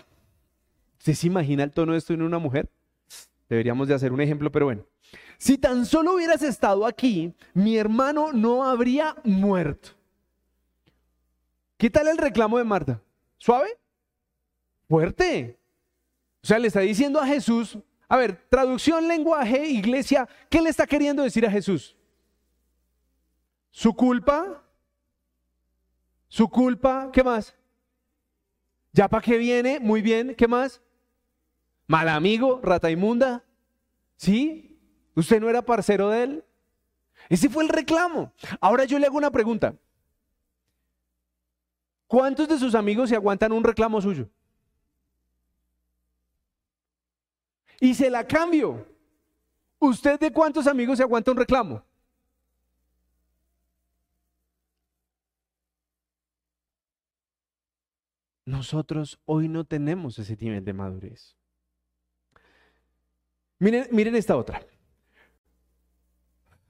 [0.97, 2.71] ¿Usted se imagina el tono de esto en una mujer?
[3.47, 4.83] Deberíamos de hacer un ejemplo, pero bueno.
[5.37, 9.89] Si tan solo hubieras estado aquí, mi hermano no habría muerto.
[11.77, 12.99] ¿Qué tal el reclamo de Marta?
[13.37, 13.77] ¿Suave?
[14.89, 15.59] Fuerte.
[16.43, 17.77] O sea, le está diciendo a Jesús,
[18.11, 21.95] a ver, traducción, lenguaje, iglesia, ¿qué le está queriendo decir a Jesús?
[23.69, 24.61] ¿Su culpa?
[26.27, 27.09] ¿Su culpa?
[27.13, 27.55] ¿Qué más?
[28.91, 29.79] ¿Ya para qué viene?
[29.79, 30.81] Muy bien, ¿qué más?
[31.87, 33.45] Mal amigo, rata inmunda.
[34.17, 34.77] ¿Sí?
[35.15, 36.45] ¿Usted no era parcero de él?
[37.29, 38.33] Ese fue el reclamo.
[38.59, 39.73] Ahora yo le hago una pregunta.
[42.07, 44.27] ¿Cuántos de sus amigos se aguantan un reclamo suyo?
[47.81, 48.85] Y se la cambio.
[49.79, 51.83] ¿Usted de cuántos amigos se aguanta un reclamo?
[58.45, 61.35] Nosotros hoy no tenemos ese nivel de madurez.
[63.57, 64.63] Miren, miren esta otra.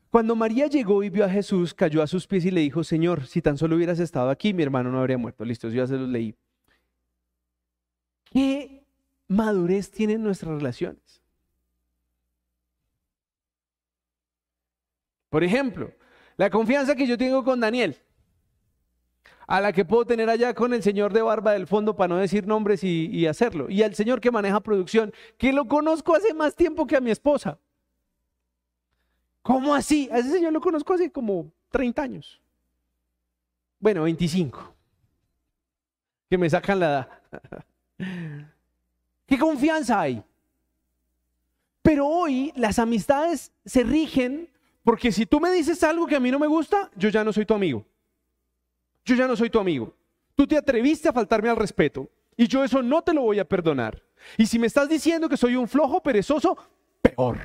[0.09, 3.27] Cuando María llegó y vio a Jesús, cayó a sus pies y le dijo, Señor,
[3.27, 5.43] si tan solo hubieras estado aquí, mi hermano no habría muerto.
[5.43, 6.35] Listo, yo ya se los leí.
[8.23, 8.80] ¿Qué
[9.31, 11.21] madurez tienen nuestras relaciones?
[15.29, 15.93] Por ejemplo,
[16.35, 17.97] la confianza que yo tengo con Daniel
[19.47, 22.17] a la que puedo tener allá con el señor de barba del fondo para no
[22.17, 23.69] decir nombres y, hacerlo.
[23.69, 27.11] Y al señor que maneja producción, que lo conozco hace más tiempo que a mi
[27.11, 27.59] esposa.
[29.41, 30.09] ¿Cómo así?
[30.11, 32.41] A ese señor lo conozco hace como 30 años.
[33.79, 34.73] Bueno, 25.
[36.29, 37.09] Que me sacan la
[37.97, 38.47] edad.
[39.31, 40.23] ¿Qué confianza hay?
[41.81, 44.47] Pero hoy las amistades se rigen
[44.83, 47.33] porque si tú me dices algo que a mí no me gusta, yo ya no
[47.33, 47.83] soy tu amigo
[49.05, 49.95] yo ya no soy tu amigo.
[50.35, 53.47] Tú te atreviste a faltarme al respeto y yo eso no te lo voy a
[53.47, 54.01] perdonar.
[54.37, 56.57] Y si me estás diciendo que soy un flojo, perezoso,
[57.01, 57.39] peor.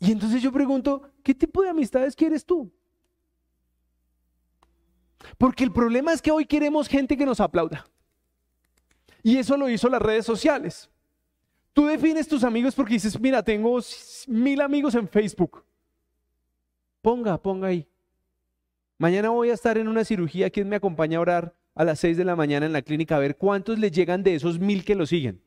[0.00, 2.70] Y entonces yo pregunto, ¿qué tipo de amistades quieres tú?
[5.36, 7.86] Porque el problema es que hoy queremos gente que nos aplauda.
[9.28, 10.88] Y eso lo hizo las redes sociales.
[11.74, 13.78] Tú defines tus amigos porque dices, mira, tengo
[14.26, 15.62] mil amigos en Facebook.
[17.02, 17.86] Ponga, ponga ahí.
[18.96, 20.48] Mañana voy a estar en una cirugía.
[20.48, 23.16] ¿Quién me acompaña a orar a las 6 de la mañana en la clínica?
[23.16, 25.42] A ver cuántos le llegan de esos mil que lo siguen.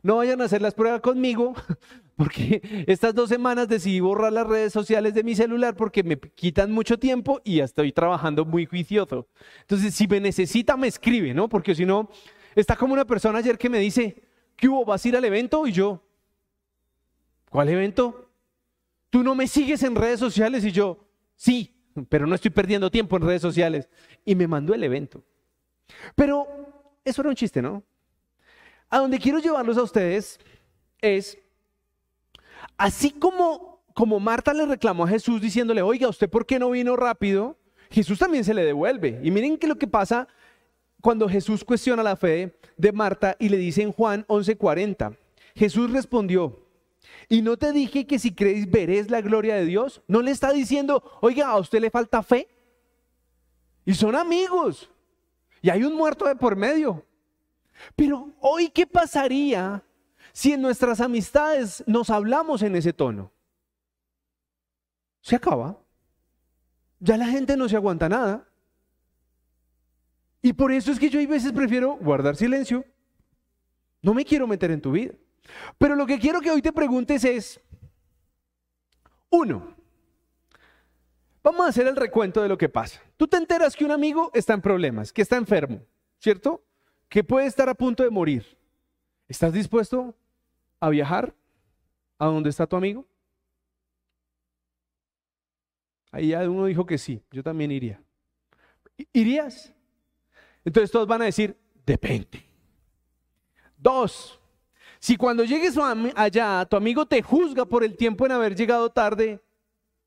[0.00, 1.56] No vayan a hacer las pruebas conmigo,
[2.18, 6.70] porque estas dos semanas decidí borrar las redes sociales de mi celular porque me quitan
[6.70, 9.26] mucho tiempo y ya estoy trabajando muy juicioso.
[9.62, 11.48] Entonces, si me necesita, me escribe, ¿no?
[11.48, 12.10] Porque si no,
[12.54, 14.22] está como una persona ayer que me dice,
[14.56, 14.84] ¿qué hubo?
[14.84, 15.66] ¿Vas a ir al evento?
[15.66, 16.02] Y yo,
[17.48, 18.28] ¿cuál evento?
[19.08, 21.72] Tú no me sigues en redes sociales y yo, Sí,
[22.08, 23.88] pero no estoy perdiendo tiempo en redes sociales.
[24.24, 25.24] Y me mandó el evento.
[26.16, 26.46] Pero
[27.04, 27.84] eso era un chiste, ¿no?
[28.90, 30.40] A donde quiero llevarlos a ustedes
[31.00, 31.38] es,
[32.78, 36.96] así como, como Marta le reclamó a Jesús diciéndole, oiga, ¿usted por qué no vino
[36.96, 37.58] rápido?
[37.90, 39.20] Jesús también se le devuelve.
[39.22, 40.28] Y miren que lo que pasa
[41.00, 45.16] cuando Jesús cuestiona la fe de Marta y le dice en Juan 11:40,
[45.54, 46.64] Jesús respondió,
[47.28, 50.02] y no te dije que si creéis veréis la gloria de Dios.
[50.06, 52.48] No le está diciendo, oiga, a usted le falta fe.
[53.84, 54.90] Y son amigos.
[55.60, 57.04] Y hay un muerto de por medio.
[57.96, 59.82] Pero hoy, ¿qué pasaría
[60.38, 63.32] si en nuestras amistades nos hablamos en ese tono?
[65.20, 65.76] Se acaba.
[67.00, 68.48] Ya la gente no se aguanta nada.
[70.40, 72.84] Y por eso es que yo a veces prefiero guardar silencio.
[74.00, 75.12] No me quiero meter en tu vida.
[75.76, 77.60] Pero lo que quiero que hoy te preguntes es,
[79.30, 79.74] uno,
[81.42, 83.02] vamos a hacer el recuento de lo que pasa.
[83.16, 85.82] Tú te enteras que un amigo está en problemas, que está enfermo,
[86.20, 86.64] ¿cierto?
[87.08, 88.56] Que puede estar a punto de morir.
[89.26, 90.14] ¿Estás dispuesto
[90.80, 91.34] a viajar
[92.18, 93.06] a donde está tu amigo?
[96.10, 98.02] Ahí ya uno dijo que sí, yo también iría.
[99.12, 99.74] ¿Irías?
[100.64, 102.44] Entonces todos van a decir, depende.
[103.76, 104.40] Dos,
[104.98, 105.76] si cuando llegues
[106.16, 109.40] allá tu amigo te juzga por el tiempo en haber llegado tarde,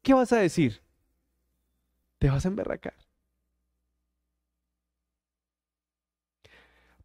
[0.02, 0.82] ¿qué vas a decir?
[2.18, 2.94] Te vas a emberracar.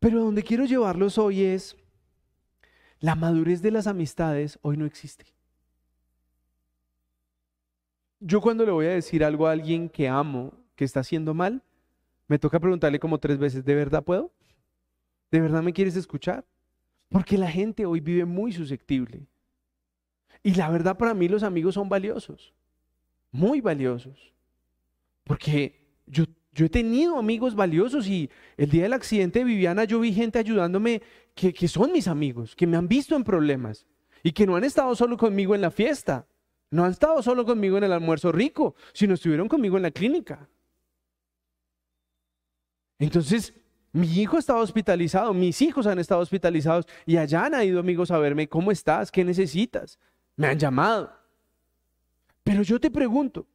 [0.00, 1.76] Pero donde quiero llevarlos hoy es,
[3.00, 5.26] la madurez de las amistades hoy no existe.
[8.20, 11.62] Yo cuando le voy a decir algo a alguien que amo, que está haciendo mal,
[12.28, 14.32] me toca preguntarle como tres veces, ¿de verdad puedo?
[15.30, 16.44] ¿De verdad me quieres escuchar?
[17.08, 19.26] Porque la gente hoy vive muy susceptible.
[20.42, 22.52] Y la verdad para mí los amigos son valiosos,
[23.32, 24.32] muy valiosos.
[25.24, 30.12] Porque yo, he tenido amigos valiosos y el día del accidente de Viviana yo vi
[30.12, 31.02] gente ayudándome
[31.36, 33.86] que, son mis amigos, que me han visto en problemas
[34.22, 36.26] y que no han estado solo conmigo en la fiesta,
[36.70, 40.48] no han estado solo conmigo en el almuerzo rico, sino estuvieron conmigo en la clínica.
[42.98, 43.52] Entonces,
[43.92, 48.18] mi hijo estaba hospitalizado, mis hijos han estado hospitalizados y allá han ido amigos a
[48.18, 49.12] verme, ¿cómo estás?
[49.12, 49.98] ¿Qué necesitas?
[50.36, 51.12] Me han llamado.
[52.42, 53.46] Pero yo te pregunto,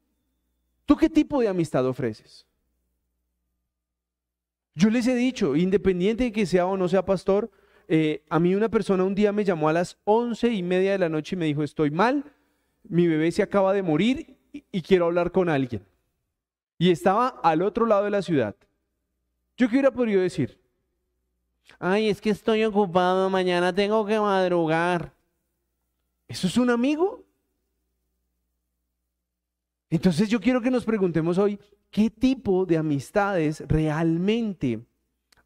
[0.85, 2.45] ¿tú qué tipo de amistad ofreces?
[4.75, 7.49] Yo les he dicho, independiente de que sea o no sea pastor,
[7.93, 10.97] eh, a mí una persona un día me llamó a las once y media de
[10.97, 12.23] la noche y me dijo, estoy mal,
[12.83, 15.85] mi bebé se acaba de morir y, quiero hablar con alguien.
[16.77, 18.55] Y estaba al otro lado de la ciudad.
[19.57, 20.57] ¿Yo qué hubiera podido decir?
[21.79, 25.11] Ay, es que estoy ocupado, mañana tengo que madrugar.
[26.29, 27.25] ¿Eso es un amigo?
[29.89, 34.79] Entonces yo quiero que nos preguntemos hoy, ¿qué tipo de amistades realmente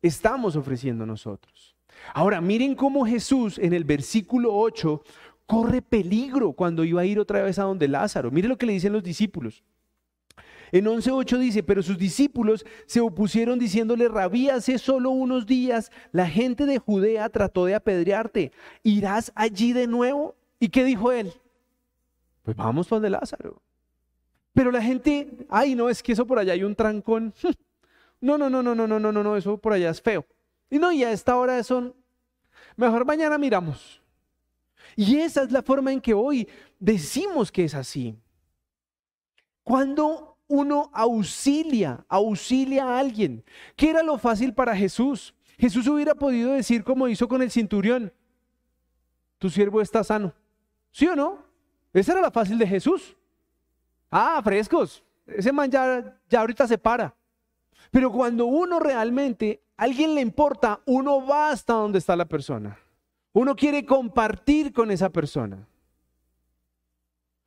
[0.03, 1.74] estamos ofreciendo nosotros?
[2.13, 5.03] Ahora, miren cómo Jesús en el versículo 8
[5.45, 8.31] corre peligro cuando iba a ir otra vez a donde Lázaro.
[8.31, 9.63] Miren lo que le dicen los discípulos.
[10.71, 16.27] En 11.8 dice, pero sus discípulos se opusieron diciéndole, rabí, hace solo unos días la
[16.27, 18.51] gente de Judea trató de apedrearte.
[18.84, 20.36] ¿Irás allí de nuevo?
[20.60, 21.31] ¿Y qué dijo él?
[22.43, 23.62] Pues vamos donde Lázaro.
[24.53, 27.34] Pero la gente, ay, no, es que eso por allá hay un trancón.
[28.21, 30.25] No, no, no, no, no, no, no, no, no, eso por allá es feo.
[30.69, 31.95] Y no, y a esta hora son,
[32.75, 34.01] mejor mañana miramos.
[34.95, 36.47] Y esa es la forma en que hoy
[36.80, 38.15] decimos que es así.
[39.63, 43.43] Cuando uno auxilia, auxilia a alguien,
[43.75, 45.34] ¿qué era lo fácil para Jesús?
[45.58, 48.13] Jesús hubiera podido decir como hizo con el cinturión,
[49.38, 50.34] tu siervo está sano.
[50.91, 51.43] ¿Sí o no?
[51.93, 53.15] Esa era la fácil de Jesús.
[54.12, 55.04] Ah, frescos.
[55.25, 57.15] Ese man ya, ya ahorita se para.
[57.91, 62.77] Pero cuando uno realmente, alguien le importa, uno va hasta donde está la persona.
[63.33, 65.67] Uno quiere compartir con esa persona.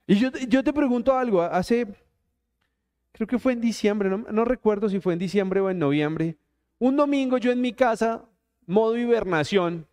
[0.07, 1.87] Y yo, yo te pregunto algo, hace,
[3.13, 6.37] creo que fue en diciembre, no, no recuerdo si fue en diciembre o en noviembre,
[6.79, 8.25] un domingo yo en mi casa,
[8.67, 9.87] modo hibernación,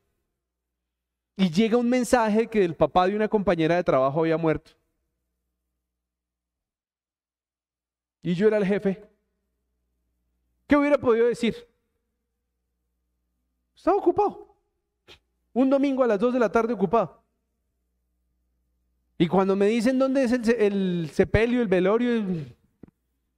[1.38, 4.72] y llega un mensaje que el papá de una compañera de trabajo había muerto.
[8.22, 9.04] Y yo era el jefe.
[10.68, 11.56] ¿Qué hubiera podido decir?
[13.76, 14.56] Estaba ocupado.
[15.54, 17.22] Un domingo a las 2 de la tarde ocupado.
[19.18, 22.24] Y cuando me dicen dónde es el, el sepelio, el velorio,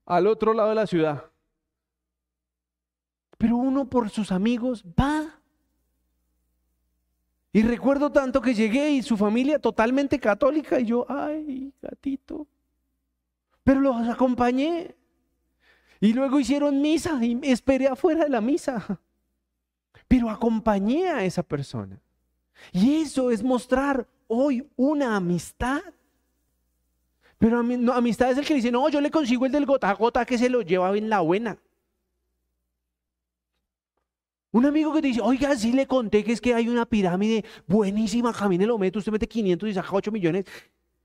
[0.05, 1.25] al otro lado de la ciudad.
[3.37, 5.39] Pero uno por sus amigos va.
[7.53, 12.47] Y recuerdo tanto que llegué y su familia totalmente católica y yo, ay, gatito.
[13.63, 14.95] Pero los acompañé.
[15.99, 18.99] Y luego hicieron misa y me esperé afuera de la misa.
[20.07, 21.99] Pero acompañé a esa persona.
[22.71, 25.81] Y eso es mostrar hoy una amistad.
[27.37, 30.25] Pero amistad es el que dice, no, yo le consigo el del gota a gota
[30.25, 31.57] que se lo lleva bien la buena.
[34.51, 37.45] Un amigo que te dice, oiga, sí le conté que es que hay una pirámide
[37.67, 40.45] buenísima, camine lo mete, usted mete 500 y saca 8 millones.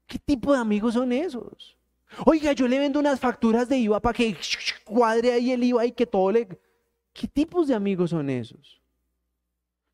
[0.06, 1.76] ¿Qué tipo de amigos son esos?
[2.24, 4.36] Oiga, yo le vendo unas facturas de IVA para que
[4.84, 6.48] cuadre ahí el IVA y que todo le...
[7.12, 8.81] ¿Qué tipos de amigos son esos?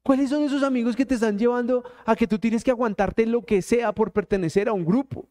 [0.08, 3.44] ¿Cuáles son esos amigos que te están llevando a que tú tienes que aguantarte lo
[3.44, 5.28] que sea por pertenecer a un grupo?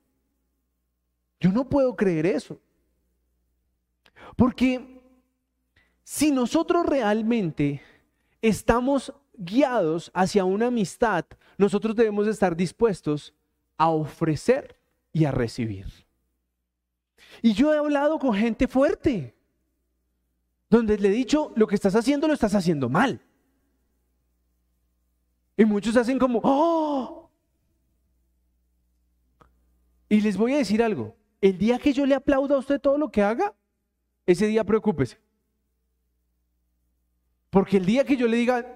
[1.39, 2.61] Yo no puedo creer eso.
[4.35, 5.01] Porque
[6.03, 7.81] si nosotros realmente
[8.39, 11.25] estamos guiados hacia una amistad,
[11.57, 13.33] nosotros debemos estar dispuestos
[13.79, 14.79] a ofrecer
[15.11, 15.87] y a recibir.
[17.41, 19.35] Y yo he hablado con gente fuerte,
[20.69, 23.26] donde le he dicho, lo que estás haciendo lo estás haciendo mal.
[25.57, 27.29] Y muchos hacen como, ¡oh!
[30.07, 32.97] Y les voy a decir algo, el día que yo le aplaudo a usted todo
[32.97, 33.53] lo que haga,
[34.25, 35.17] ese día preocúpese.
[37.49, 38.73] Porque el día que yo le diga,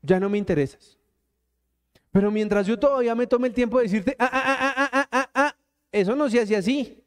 [0.00, 0.96] ya no me interesas.
[2.10, 5.08] Pero mientras yo todavía me tome el tiempo de decirte, ah, ah, ah, ah, ah,
[5.10, 5.56] ah, ah
[5.90, 7.02] eso no se hace así.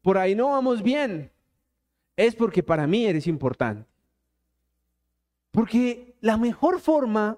[0.00, 1.30] Por ahí no vamos bien.
[2.16, 3.86] Es porque para mí eres importante.
[5.50, 7.36] Porque la mejor forma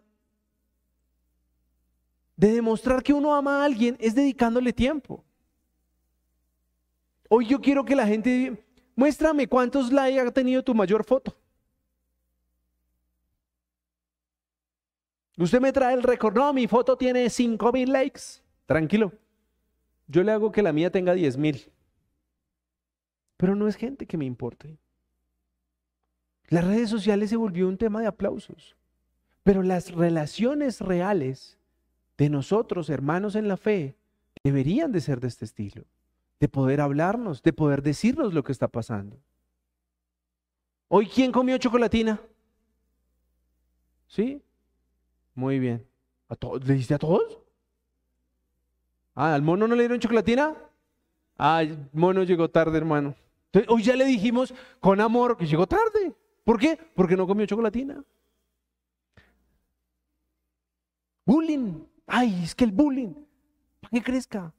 [2.37, 5.24] de demostrar que uno ama a alguien es dedicándole tiempo.
[7.30, 8.62] Hoy yo quiero que la gente
[8.95, 11.35] muéstrame cuántos likes ha tenido tu mayor foto.
[15.39, 16.37] Usted me trae el récord.
[16.37, 18.20] No, mi foto tiene 5 mil likes.
[18.66, 19.12] Tranquilo.
[20.07, 21.72] Yo le hago que la mía tenga 10 mil.
[23.39, 24.78] pero no es gente que me importe.
[26.49, 28.76] Las redes sociales se volvió un tema de aplausos,
[29.42, 31.59] pero las relaciones reales
[32.18, 33.97] de nosotros, hermanos en la fe,
[34.42, 35.84] deberían de ser de este estilo,
[36.38, 39.18] de poder hablarnos, de poder decirnos lo que está pasando.
[40.88, 42.20] Hoy, ¿quién comió chocolatina?
[44.07, 44.42] ¿Sí?
[45.34, 45.84] Muy bien.
[46.28, 46.36] ¿A?
[46.64, 47.38] ¿Le diste a todos?
[49.14, 50.55] Ah, ¿al mono no le dieron chocolatina?
[51.36, 53.14] Ah, el mono llegó tarde, hermano.
[53.68, 56.14] hoy ya le dijimos con amor que llegó tarde.
[56.45, 56.78] ¿Por qué?
[56.95, 58.05] Porque no comió chocolatina.
[61.24, 61.84] Bullying.
[62.07, 63.14] Ay, es que el bullying.
[63.80, 64.53] ¿Para qué crezca?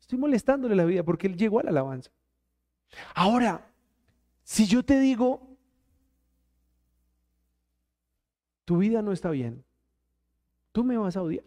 [0.00, 2.10] Estoy molestándole la vida porque él llegó a la alabanza.
[3.14, 3.70] Ahora,
[4.42, 5.46] si yo te digo,
[8.64, 9.62] tu vida no está bien,
[10.72, 11.44] tú me vas a odiar.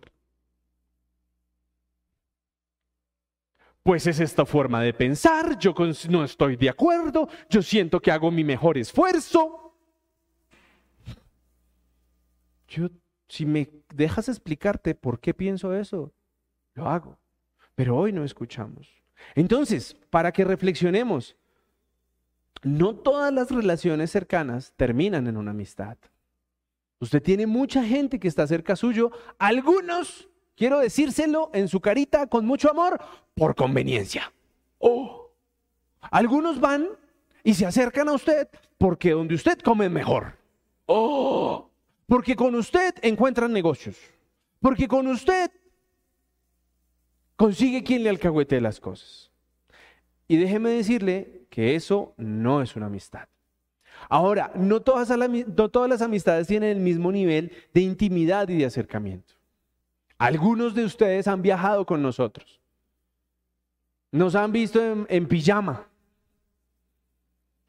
[3.82, 5.74] Pues es esta forma de pensar, yo
[6.10, 9.71] no estoy de acuerdo, yo siento que hago mi mejor esfuerzo.
[12.72, 12.90] Yo,
[13.28, 16.14] si me dejas explicarte por qué pienso eso,
[16.74, 17.18] lo hago.
[17.76, 18.88] Pero hoy no escuchamos.
[19.36, 21.36] Entonces, para que reflexionemos,
[22.64, 25.98] no todas las relaciones cercanas terminan en una amistad.
[27.00, 30.30] Usted tiene mucha gente que está cerca suyo, algunos
[30.62, 33.00] Quiero decírselo en su carita con mucho amor
[33.34, 34.32] por conveniencia.
[34.78, 35.32] Oh.
[36.12, 36.88] Algunos van
[37.44, 38.48] y se acercan a usted
[38.78, 40.38] porque donde usted come mejor.
[40.86, 41.71] Oh.
[42.12, 43.96] Porque con usted encuentran negocios.
[44.60, 45.50] Porque con usted
[47.38, 49.32] consigue quien le alcahuete las cosas.
[50.28, 53.30] Y déjeme decirle que eso no es una amistad.
[54.10, 55.10] Ahora, no todas,
[55.56, 59.34] no todas las amistades tienen el mismo nivel de intimidad y de acercamiento.
[60.18, 62.60] Algunos de ustedes han viajado con nosotros.
[64.12, 65.88] Nos han visto en, pijama.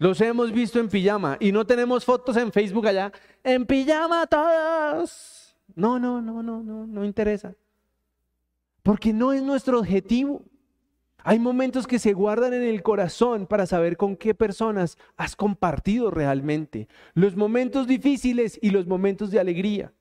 [0.03, 3.13] Los hemos visto en pijama y no tenemos fotos en Facebook allá.
[3.45, 5.55] En pijama todos.
[5.77, 7.55] No, no, no, no, no, no interesa.
[8.83, 10.43] Porque no es nuestro objetivo.
[11.19, 16.11] Hay momentos que se guardan en el corazón para saber con qué personas has compartido
[16.11, 16.89] realmente.
[17.15, 19.93] Los momentos difíciles y los momentos de alegría.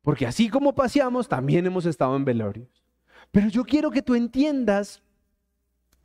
[0.00, 2.82] Porque así como paseamos, también hemos estado en velorios.
[3.30, 5.02] Pero yo quiero que tú entiendas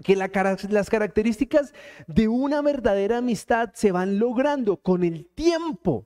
[0.03, 1.73] que las características
[2.05, 6.05] de una verdadera amistad se van logrando con el tiempo.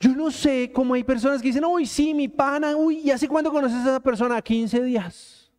[0.00, 3.28] Yo no sé cómo hay personas que dicen, uy, sí, mi pana, uy, ¿y hace
[3.28, 4.40] cuándo conoces a esa persona?
[4.42, 5.50] 15 días.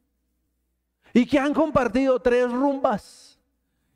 [1.13, 3.39] Y que han compartido tres rumbas.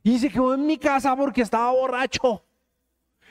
[0.02, 2.44] Y se quedó en mi casa porque estaba borracho.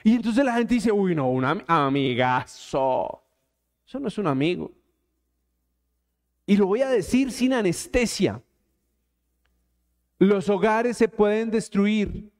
[0.05, 3.23] Y entonces la gente dice, uy, no, un amigazo.
[3.87, 4.71] Eso no es un amigo.
[6.47, 8.43] Y lo voy a decir sin anestesia.
[10.19, 12.33] Los hogares se pueden destruir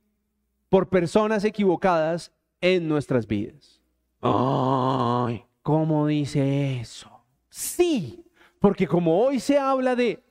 [0.69, 3.81] por personas equivocadas en nuestras vidas.
[4.21, 7.11] Ay, ¿cómo dice eso?
[7.49, 8.25] Sí,
[8.59, 10.23] porque como hoy se habla de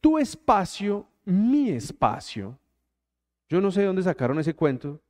[0.00, 2.58] tu espacio, mi espacio.
[3.48, 5.00] Yo no sé de dónde sacaron ese cuento,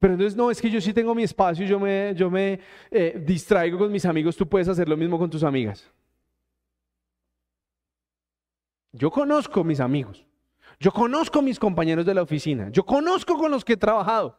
[0.00, 2.58] pero entonces, no, es que yo sí tengo mi espacio, yo me, yo me
[2.90, 5.92] eh, distraigo con mis amigos, tú puedes hacer lo mismo con tus amigas.
[8.92, 10.26] Yo conozco mis amigos,
[10.78, 14.38] yo conozco mis compañeros de la oficina, yo conozco con los que he trabajado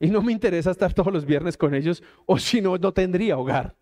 [0.00, 3.38] y no me interesa estar todos los viernes con ellos o si no, no tendría
[3.38, 3.76] hogar.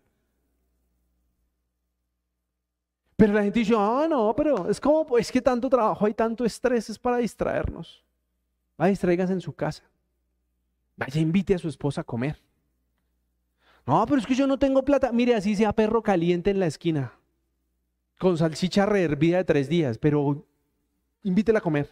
[3.15, 6.43] Pero la gente dice, ah, no, pero es como, es que tanto trabajo, hay tanto
[6.43, 8.03] estrés, es para distraernos.
[8.81, 9.83] Va, distraigas en su casa.
[10.95, 12.41] Vaya, invite a su esposa a comer.
[13.85, 15.11] No, pero es que yo no tengo plata.
[15.11, 17.13] Mire, así sea perro caliente en la esquina,
[18.21, 20.45] con salchicha rehervida de tres días, pero
[21.23, 21.89] invítela a comer.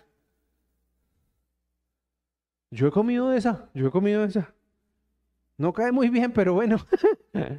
[2.69, 4.53] Yo he comido de esa, yo he comido de esa.
[5.57, 6.85] No cae muy bien, pero bueno.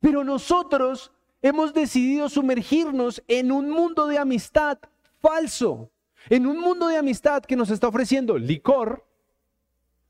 [0.00, 4.78] pero nosotros hemos decidido sumergirnos en un mundo de amistad
[5.18, 5.90] falso,
[6.30, 9.06] en un mundo de amistad que nos está ofreciendo licor,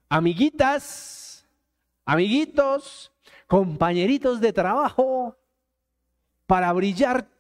[0.09, 1.49] amiguitas,
[2.05, 3.13] amiguitos,
[3.49, 5.37] compañeritos de trabajo,
[6.47, 7.40] para brillar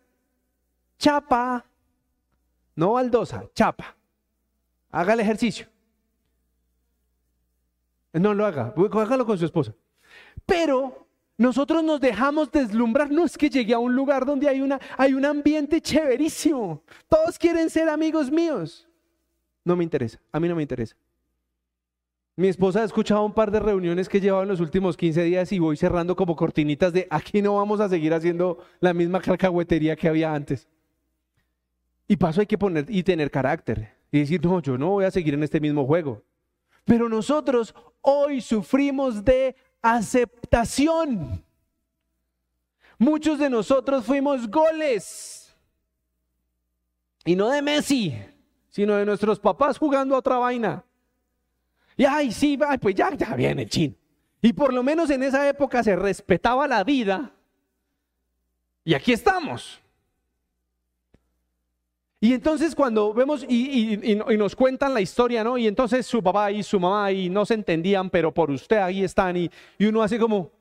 [1.00, 1.64] chapa,
[2.76, 3.96] no baldosa, chapa.
[4.90, 5.66] Haga el ejercicio.
[8.12, 9.74] No lo haga, hágalo con su esposa.
[10.44, 13.10] Pero nosotros nos dejamos deslumbrar.
[13.10, 16.82] No es que llegue a un lugar donde hay, una, hay un ambiente chéverísimo.
[17.08, 18.86] Todos quieren ser amigos míos.
[19.64, 20.96] No me interesa, a mí no me interesa.
[22.36, 25.22] Mi esposa ha escuchado un par de reuniones que he llevado en los últimos 15
[25.24, 29.20] días y voy cerrando como cortinitas de aquí no vamos a seguir haciendo la misma
[29.20, 30.66] cacahuetería que había antes.
[32.10, 35.12] Y paso hay que poner y tener carácter y decir, no, yo no voy a
[35.12, 36.24] seguir en este mismo juego.
[36.84, 41.44] Pero nosotros hoy sufrimos de aceptación.
[42.98, 45.54] Muchos de nosotros fuimos goles.
[47.24, 48.20] Y no de Messi,
[48.70, 50.84] sino de nuestros papás jugando a otra vaina.
[51.96, 53.94] Y ay, sí, pues ya, ya viene el chino.
[54.42, 57.30] Y por lo menos en esa época se respetaba la vida.
[58.82, 59.79] Y aquí estamos.
[62.22, 65.56] Y entonces cuando vemos y, nos cuentan la historia, ¿no?
[65.56, 69.02] Y entonces su papá y su mamá y no se entendían, pero por usted ahí
[69.02, 69.50] están y,
[69.80, 70.52] uno hace como,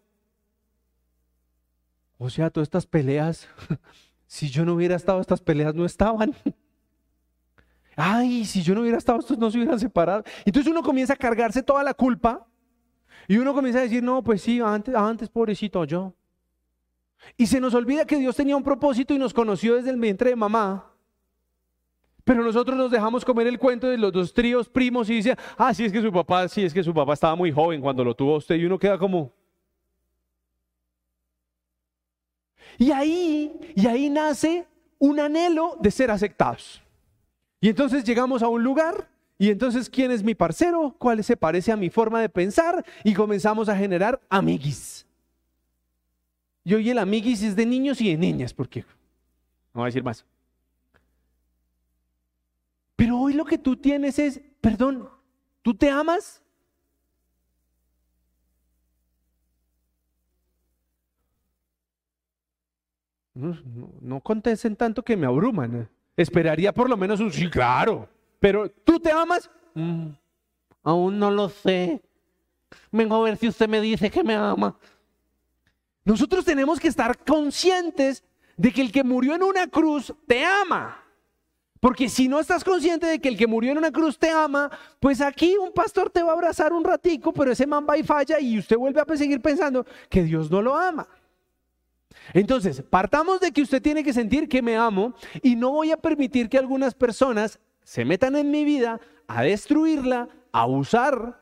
[2.18, 3.50] o sea, todas estas peleas,
[4.26, 6.34] si yo no hubiera estado, estas peleas no estaban.
[7.98, 10.24] Ay, si yo no hubiera estado, estos no se hubieran separado.
[10.46, 12.48] Entonces uno comienza a cargarse toda la culpa
[13.28, 16.14] y uno comienza a decir, no, pues sí, antes, antes pobrecito yo.
[17.36, 20.30] Y se nos olvida que Dios tenía un propósito y nos conoció desde el vientre
[20.30, 20.89] de mamá.
[22.30, 25.74] Pero nosotros nos dejamos comer el cuento de los dos tríos primos y dice, ah,
[25.74, 28.16] sí es que su papá, sí es que su papá estaba muy joven cuando lo
[28.16, 29.32] tuvo usted y uno queda como...
[32.78, 34.68] Y ahí, y ahí nace
[35.00, 36.84] un anhelo de ser aceptados.
[37.62, 39.10] Y entonces llegamos a un lugar
[39.40, 40.94] y entonces, ¿quién es mi parcero?
[41.00, 42.86] ¿Cuál se parece a mi forma de pensar?
[43.04, 45.04] Y comenzamos a generar amiguis.
[46.64, 48.82] Y hoy el amiguis es de niños y de niñas, porque
[49.74, 50.24] no voy a decir más.
[53.10, 55.10] Pero hoy lo que tú tienes es, perdón,
[55.64, 56.44] ¿tú te amas?
[63.34, 63.58] No,
[64.00, 65.90] no, contesten tanto que me abruman.
[66.16, 68.08] Esperaría por lo menos un sí, claro.
[68.40, 69.50] Pero ¿tú te amas?
[69.74, 70.10] Mm,
[70.84, 72.04] aún no lo sé.
[72.92, 74.78] Vengo a ver si usted me dice que me ama.
[76.06, 78.24] Nosotros tenemos que estar conscientes
[78.56, 81.09] de que el que murió en una cruz te ama.
[81.80, 84.70] Porque si no estás consciente de que el que murió en una cruz te ama,
[85.00, 88.04] pues aquí un pastor te va a abrazar un ratico, pero ese man va y
[88.04, 91.08] falla y usted vuelve a seguir pensando que Dios no lo ama.
[92.34, 95.98] Entonces, partamos de que usted tiene que sentir que me amo y no voy a
[95.98, 101.42] permitir que algunas personas se metan en mi vida a destruirla, a usar,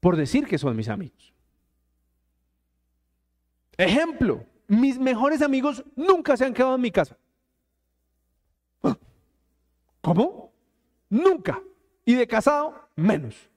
[0.00, 1.32] por decir que son mis amigos.
[3.76, 7.16] Ejemplo, mis mejores amigos nunca se han quedado en mi casa.
[10.04, 10.52] ¿Cómo?
[11.08, 11.62] Nunca.
[12.04, 13.50] Y de casado, menos.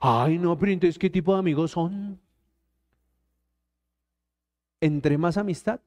[0.00, 2.18] Ay, no, pero entonces, ¿qué tipo de amigos son?
[4.80, 5.78] Entre más amistad,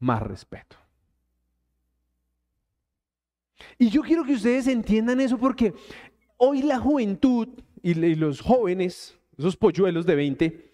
[0.00, 0.76] más respeto.
[3.78, 5.74] Y yo quiero que ustedes entiendan eso porque
[6.38, 7.48] hoy la juventud
[7.82, 10.72] y los jóvenes, esos polluelos de 20,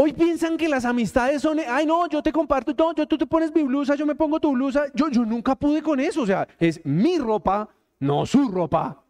[0.00, 3.26] Hoy piensan que las amistades son, ay no, yo te comparto, no, yo, tú te
[3.26, 4.84] pones mi blusa, yo me pongo tu blusa.
[4.94, 7.68] Yo, yo nunca pude con eso, o sea, es mi ropa,
[7.98, 9.02] no su ropa.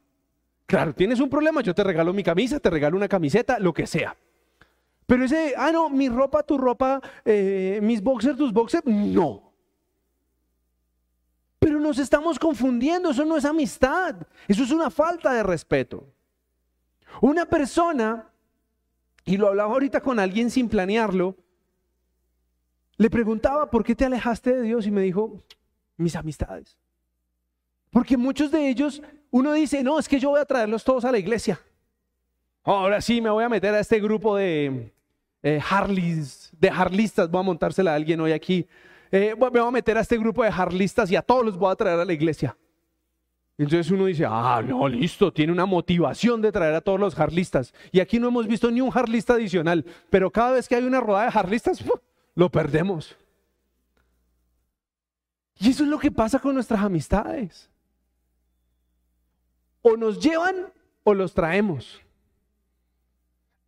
[0.64, 3.86] Claro, tienes un problema, yo te regalo mi camisa, te regalo una camiseta, lo que
[3.86, 4.16] sea.
[5.04, 9.52] Pero ese, ah no, mi ropa, tu ropa, eh, mis boxers, tus boxers, no.
[11.58, 14.16] Pero nos estamos confundiendo, eso no es amistad,
[14.46, 16.06] eso es una falta de respeto.
[17.20, 18.24] Una persona
[19.28, 21.36] y lo hablaba ahorita con alguien sin planearlo,
[22.96, 24.86] le preguntaba, ¿por qué te alejaste de Dios?
[24.86, 25.42] Y me dijo,
[25.98, 26.78] mis amistades.
[27.90, 31.12] Porque muchos de ellos, uno dice, no, es que yo voy a traerlos todos a
[31.12, 31.60] la iglesia.
[32.64, 34.94] Ahora sí, me voy a meter a este grupo de
[35.42, 38.66] eh, Harleys, de Harlistas, voy a montársela a alguien hoy aquí.
[39.10, 41.70] Eh, me voy a meter a este grupo de Harlistas y a todos los voy
[41.70, 42.56] a traer a la iglesia.
[43.58, 47.74] Entonces uno dice, ah, no, listo, tiene una motivación de traer a todos los harlistas.
[47.90, 51.00] Y aquí no hemos visto ni un harlista adicional, pero cada vez que hay una
[51.00, 51.84] rodada de harlistas,
[52.36, 53.16] lo perdemos.
[55.58, 57.68] Y eso es lo que pasa con nuestras amistades.
[59.82, 62.00] O nos llevan o los traemos.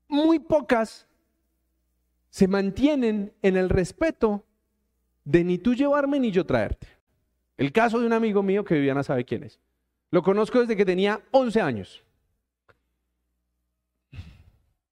[0.07, 1.09] Muy pocas
[2.29, 4.45] se mantienen en el respeto
[5.25, 6.87] de ni tú llevarme ni yo traerte.
[7.57, 9.59] El caso de un amigo mío que Viviana sabe quién es.
[10.11, 12.03] Lo conozco desde que tenía 11 años.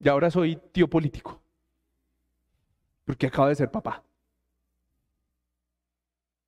[0.01, 1.41] Y ahora soy tío político.
[3.05, 4.03] Porque acabo de ser papá.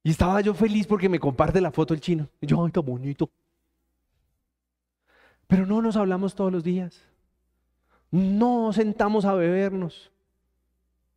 [0.03, 2.29] Y estaba yo feliz porque me comparte la foto el chino.
[2.41, 3.29] Y yo, ay, tan bonito.
[5.47, 7.03] Pero no nos hablamos todos los días.
[8.11, 10.13] No sentamos a bebernos.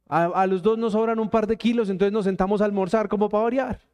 [0.08, 3.08] A, a, los dos nos sobran un par de kilos, entonces nos sentamos a almorzar
[3.08, 3.93] como para variar.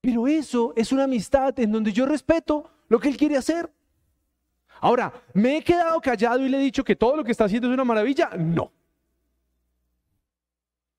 [0.00, 3.70] Pero eso es una amistad en donde yo respeto lo que él quiere hacer.
[4.80, 7.68] Ahora, ¿me he quedado callado y le he dicho que todo lo que está haciendo
[7.68, 8.30] es una maravilla?
[8.36, 8.72] No.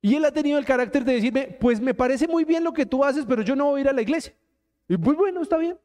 [0.01, 2.85] Y él ha tenido el carácter de decirme, pues me parece muy bien lo que
[2.85, 4.33] tú haces, pero yo no voy a ir a la iglesia.
[4.87, 5.77] Y pues bueno, está bien.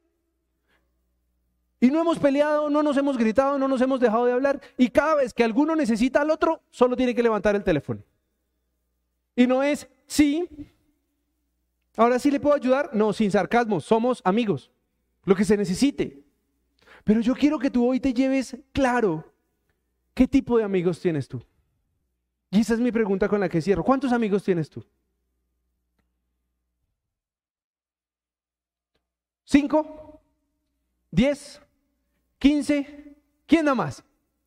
[1.80, 4.60] Y no hemos peleado, no nos hemos gritado, no nos hemos dejado de hablar.
[4.78, 8.02] Y cada vez que alguno necesita al otro, solo tiene que levantar el teléfono.
[9.36, 10.48] Y no es, sí,
[11.96, 12.90] ahora sí le puedo ayudar.
[12.92, 14.70] No, sin sarcasmo, somos amigos.
[15.24, 16.24] Lo que se necesite.
[17.04, 19.32] Pero yo quiero que tú hoy te lleves claro
[20.14, 21.44] qué tipo de amigos tienes tú.
[22.50, 23.82] Y esa es mi pregunta con la que cierro.
[23.82, 24.84] ¿Cuántos amigos tienes tú?
[29.44, 30.20] ¿Cinco?
[31.10, 31.60] ¿Diez?
[32.38, 33.16] ¿Quince?
[33.46, 34.04] ¿Quién nada más?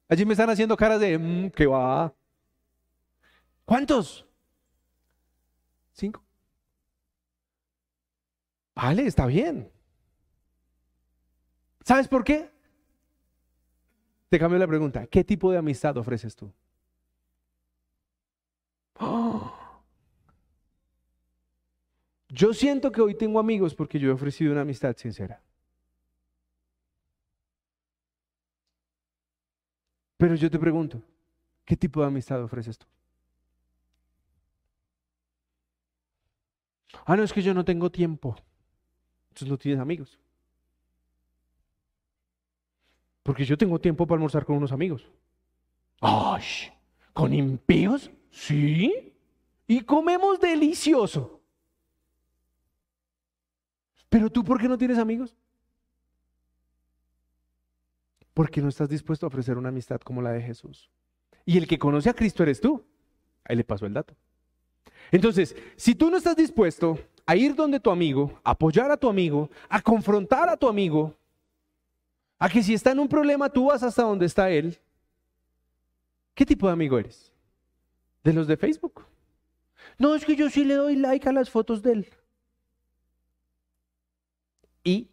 [0.10, 2.14] Allí me están haciendo caras de, mmm, ¿qué va?
[3.66, 4.26] ¿Cuántos?
[5.91, 6.26] ¿Cinco?
[8.78, 9.71] Vale, está bien.
[11.84, 12.51] ¿Sabes por qué?
[14.30, 15.07] Te cambio la pregunta.
[15.07, 16.51] ¿Qué tipo de amistad ofreces tú?
[22.30, 25.41] Yo siento que hoy tengo amigos porque yo he ofrecido una amistad sincera.
[30.17, 31.01] Pero yo te pregunto,
[31.65, 32.88] ¿qué tipo de amistad ofreces tú?
[37.05, 38.36] Ah, no, es que yo no tengo tiempo.
[39.38, 40.18] Entonces no tienes amigos.
[43.22, 45.08] Porque yo tengo tiempo para almorzar con unos amigos.
[46.02, 46.42] ¡Ay!
[47.14, 48.10] ¿Con impíos?
[48.32, 49.14] Sí.
[49.68, 51.40] Y comemos delicioso.
[54.10, 55.36] Pero tú, ¿por qué no tienes amigos?
[58.34, 60.90] Porque no estás dispuesto a ofrecer una amistad como la de Jesús.
[61.46, 62.84] Y el que conoce a Cristo eres tú.
[63.44, 64.16] Ahí le pasó el dato.
[65.12, 69.09] Entonces, si tú no estás dispuesto a ir donde tu amigo, a apoyar a tu
[69.09, 71.13] amigo, a confrontar a tu amigo,
[72.39, 74.80] a que si está en un problema tú vas hasta donde está él,
[76.34, 77.34] ¿qué tipo de amigo eres?
[78.23, 79.05] ¿De los de Facebook?
[79.99, 82.09] No, es que yo sí le doy like a las fotos de él.
[84.86, 85.09] ¿Y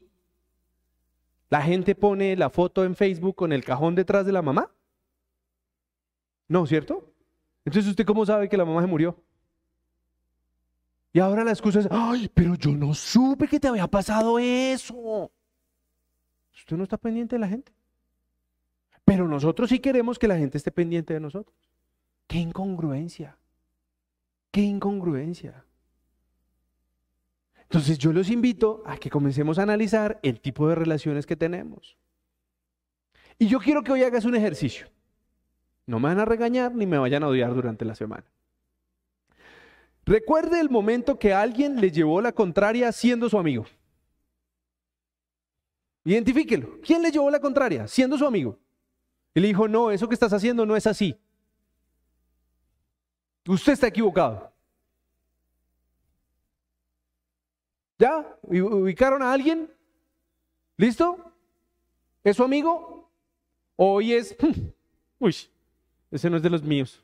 [1.50, 4.70] la gente pone la foto en Facebook con el cajón detrás de la mamá?
[6.46, 7.12] No, ¿cierto?
[7.64, 9.16] Entonces, ¿usted cómo sabe que la mamá se murió?
[11.14, 15.30] Y ahora la excusa es, ay, pero yo no supe que te había pasado eso.
[16.52, 17.72] Usted no está pendiente de la gente.
[19.04, 21.56] Pero nosotros sí queremos que la gente esté pendiente de nosotros.
[22.26, 23.38] Qué incongruencia.
[24.50, 25.64] Qué incongruencia.
[27.62, 31.96] Entonces yo los invito a que comencemos a analizar el tipo de relaciones que tenemos.
[33.38, 34.88] Y yo quiero que hoy hagas un ejercicio.
[35.86, 38.24] No me van a regañar ni me vayan a odiar durante la semana.
[40.04, 43.64] Recuerde el momento que alguien le llevó la contraria siendo su amigo.
[46.04, 46.80] Identifíquelo.
[46.82, 47.88] ¿Quién le llevó la contraria?
[47.88, 48.58] Siendo su amigo.
[49.34, 51.16] Y le dijo, no, eso que estás haciendo no es así.
[53.46, 54.52] Usted está equivocado.
[57.98, 58.36] ¿Ya?
[58.42, 59.70] ¿Ubicaron a alguien?
[60.76, 61.32] ¿Listo?
[62.22, 62.94] ¿Es su amigo?
[63.76, 64.68] hoy es, hmm,
[65.18, 65.36] uy,
[66.10, 67.03] ese no es de los míos.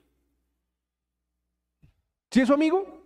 [2.30, 3.00] ¿Sí es su amigo?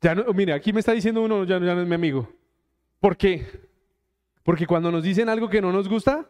[0.00, 2.28] Ya no, mire, aquí me está diciendo uno, ya, ya no es mi amigo.
[3.00, 3.68] ¿Por qué?
[4.42, 6.28] Porque cuando nos dicen algo que no nos gusta,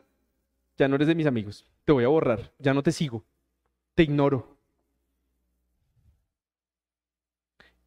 [0.77, 1.67] ya no eres de mis amigos.
[1.85, 3.25] Te voy a borrar, ya no te sigo,
[3.95, 4.57] te ignoro.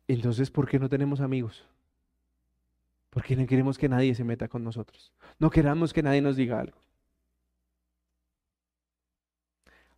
[0.07, 1.65] Entonces, ¿por qué no tenemos amigos?
[3.09, 5.13] Porque no queremos que nadie se meta con nosotros.
[5.39, 6.77] No queramos que nadie nos diga algo.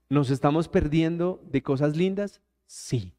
[0.09, 2.41] ¿Nos estamos perdiendo de cosas lindas?
[2.65, 3.13] Sí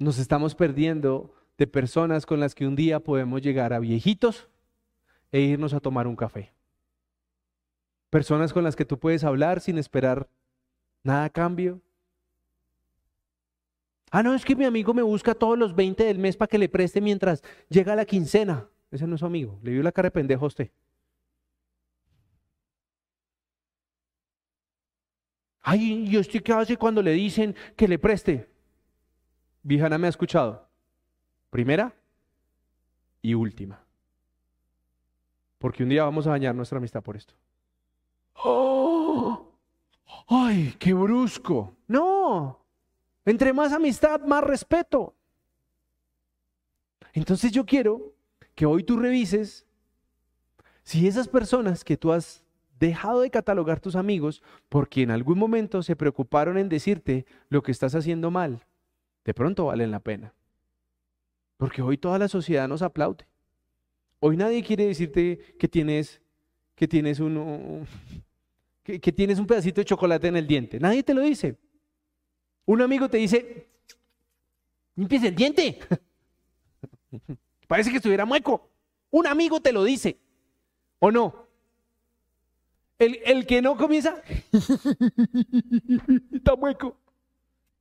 [0.00, 4.48] nos estamos perdiendo de personas con las que un día podemos llegar a viejitos
[5.30, 6.52] e irnos a tomar un café.
[8.08, 10.26] Personas con las que tú puedes hablar sin esperar
[11.04, 11.80] nada a cambio.
[14.10, 16.58] Ah, no, es que mi amigo me busca todos los 20 del mes para que
[16.58, 18.68] le preste mientras llega la quincena.
[18.90, 19.60] Ese no es su amigo.
[19.62, 20.70] Le vio la cara de pendejo a usted.
[25.60, 28.49] Ay, ¿y usted qué hace cuando le dicen que le preste?
[29.62, 30.68] Vijana me ha escuchado.
[31.50, 31.94] Primera
[33.22, 33.80] y última.
[35.58, 37.34] Porque un día vamos a dañar nuestra amistad por esto.
[38.34, 39.52] ¡Oh!
[40.28, 41.76] ¡Ay, qué brusco!
[41.86, 42.64] No.
[43.24, 45.14] Entre más amistad, más respeto.
[47.12, 48.14] Entonces yo quiero
[48.54, 49.66] que hoy tú revises
[50.82, 52.44] si esas personas que tú has
[52.78, 57.72] dejado de catalogar tus amigos porque en algún momento se preocuparon en decirte lo que
[57.72, 58.64] estás haciendo mal,
[59.24, 60.34] de pronto valen la pena.
[61.56, 63.26] Porque hoy toda la sociedad nos aplaude.
[64.20, 66.20] Hoy nadie quiere decirte que tienes,
[66.74, 67.86] que tienes un,
[68.82, 70.78] que, tienes un pedacito de chocolate en el diente.
[70.78, 71.56] Nadie te lo dice.
[72.66, 73.66] Un amigo te dice,
[74.96, 75.78] Limpies el diente.
[77.66, 78.68] Parece que estuviera mueco.
[79.10, 80.18] Un amigo te lo dice.
[80.98, 81.46] ¿O no?
[82.98, 84.22] El, el que no comienza,
[86.32, 86.98] está mueco.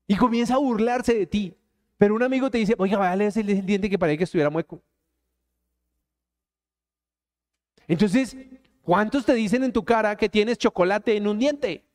[0.10, 1.56] Y comienza a burlarse de ti.
[1.96, 4.82] Pero un amigo te dice, oiga, vaya a el diente que parece que estuviera mueco.
[7.88, 8.36] Entonces,
[8.82, 11.86] ¿cuántos te dicen en tu cara que tienes chocolate en un diente?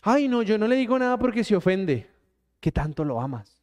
[0.00, 2.08] Ay, no, yo no le digo nada porque se ofende.
[2.60, 3.60] ¿Qué tanto lo amas?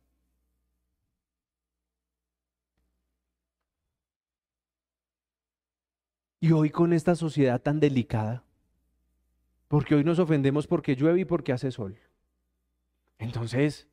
[6.39, 8.43] Y hoy con esta sociedad tan delicada,
[9.67, 11.97] porque hoy nos ofendemos porque llueve y porque hace sol.
[13.21, 13.87] Entonces,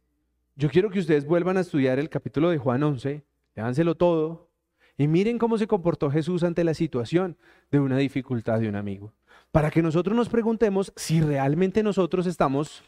[0.57, 3.22] yo quiero que ustedes vuelvan a estudiar el capítulo de Juan 11,
[3.55, 4.49] léanselo todo,
[4.97, 7.37] y miren cómo se comportó Jesús ante la situación
[7.70, 9.12] de una dificultad de un amigo.
[9.53, 12.83] Para que nosotros nos preguntemos si realmente nosotros estamos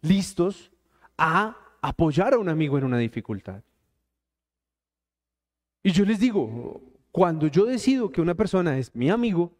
[0.00, 0.72] listos
[1.18, 3.62] a apoyar a un amigo en una dificultad.
[5.82, 6.80] Y yo les digo,
[7.12, 9.52] cuando yo decido que una persona es mi amigo,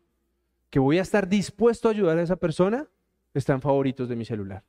[0.71, 2.89] que voy a estar dispuesto a ayudar a esa persona,
[3.35, 4.65] está en favoritos de mi celular.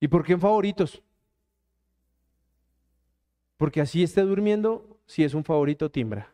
[0.00, 1.02] ¿Y por qué en favoritos?
[3.56, 6.32] Porque así esté durmiendo, si es un favorito, timbra.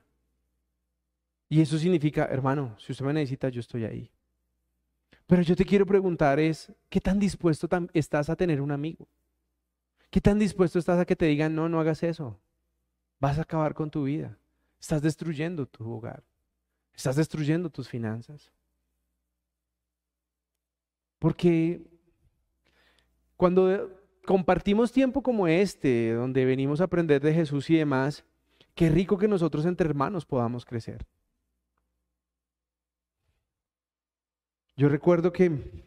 [1.48, 4.10] Y eso significa, hermano, si usted me necesita, yo estoy ahí.
[5.26, 9.08] Pero yo te quiero preguntar es, ¿qué tan dispuesto estás a tener un amigo?
[10.10, 12.38] ¿Qué tan dispuesto estás a que te digan, no, no hagas eso?
[13.18, 14.36] Vas a acabar con tu vida.
[14.78, 16.22] Estás destruyendo tu hogar.
[16.94, 18.52] Estás destruyendo tus finanzas.
[21.18, 21.80] Porque
[23.36, 23.90] cuando
[24.24, 28.24] compartimos tiempo como este, donde venimos a aprender de Jesús y demás,
[28.74, 31.06] qué rico que nosotros entre hermanos podamos crecer.
[34.76, 35.84] Yo recuerdo que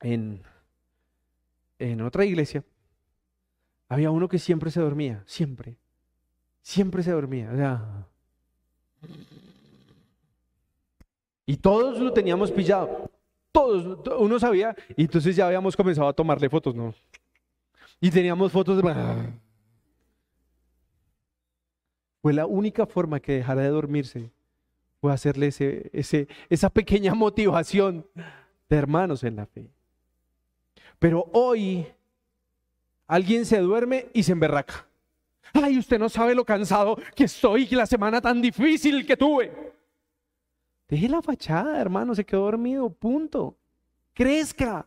[0.00, 0.42] en,
[1.78, 2.64] en otra iglesia
[3.88, 5.76] había uno que siempre se dormía, siempre.
[6.62, 7.50] Siempre se dormía.
[7.52, 8.06] O sea,
[11.44, 13.10] y todos lo teníamos pillado.
[13.52, 16.94] Todos, uno sabía, y entonces ya habíamos comenzado a tomarle fotos, ¿no?
[18.00, 18.82] Y teníamos fotos de...
[22.22, 24.30] Fue la única forma que dejara de dormirse,
[25.00, 28.06] fue hacerle ese, ese, esa pequeña motivación
[28.68, 29.68] de hermanos en la fe.
[30.98, 31.86] Pero hoy
[33.06, 34.86] alguien se duerme y se emberraca.
[35.52, 39.71] Ay, usted no sabe lo cansado que estoy y la semana tan difícil que tuve.
[40.92, 43.56] Deje la fachada, hermano, se quedó dormido, punto.
[44.12, 44.86] Crezca.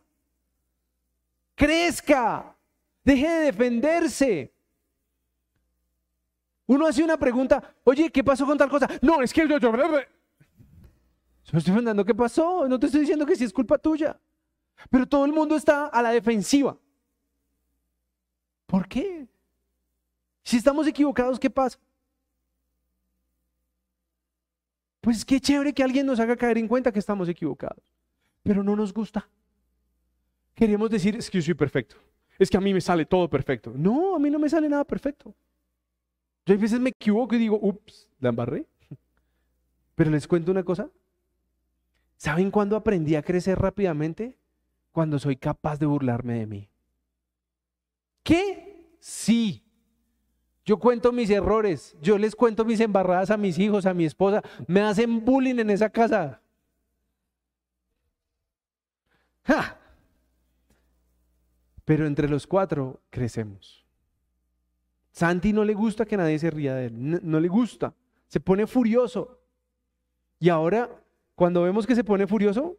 [1.56, 2.56] Crezca.
[3.02, 4.54] Deje de defenderse.
[6.64, 8.88] Uno hace una pregunta, oye, ¿qué pasó con tal cosa?
[9.02, 9.58] No, es que yo...
[9.58, 9.72] yo...
[9.72, 9.98] yo
[11.44, 14.16] estoy preguntando qué pasó, no te estoy diciendo que sí es culpa tuya.
[14.88, 16.78] Pero todo el mundo está a la defensiva.
[18.66, 19.26] ¿Por qué?
[20.44, 21.80] Si estamos equivocados, ¿qué pasa?
[25.06, 27.80] Pues qué chévere que alguien nos haga caer en cuenta que estamos equivocados,
[28.42, 29.28] pero no nos gusta.
[30.52, 31.94] Queremos decir, es que yo soy perfecto,
[32.40, 33.72] es que a mí me sale todo perfecto.
[33.76, 35.32] No, a mí no me sale nada perfecto.
[36.44, 38.66] Yo a veces me equivoco y digo, ups, la embarré.
[39.94, 40.90] Pero les cuento una cosa.
[42.16, 44.36] ¿Saben cuándo aprendí a crecer rápidamente?
[44.90, 46.68] Cuando soy capaz de burlarme de mí.
[48.24, 48.96] ¿Qué?
[48.98, 49.62] Sí,
[50.66, 54.42] yo cuento mis errores, yo les cuento mis embarradas a mis hijos, a mi esposa.
[54.66, 56.42] Me hacen bullying en esa casa.
[61.84, 63.86] Pero entre los cuatro crecemos.
[65.12, 67.94] Santi no le gusta que nadie se ría de él, no, le gusta,
[68.26, 69.40] se pone furioso.
[70.40, 70.90] Y ahora,
[71.36, 72.76] cuando vemos que se pone furioso,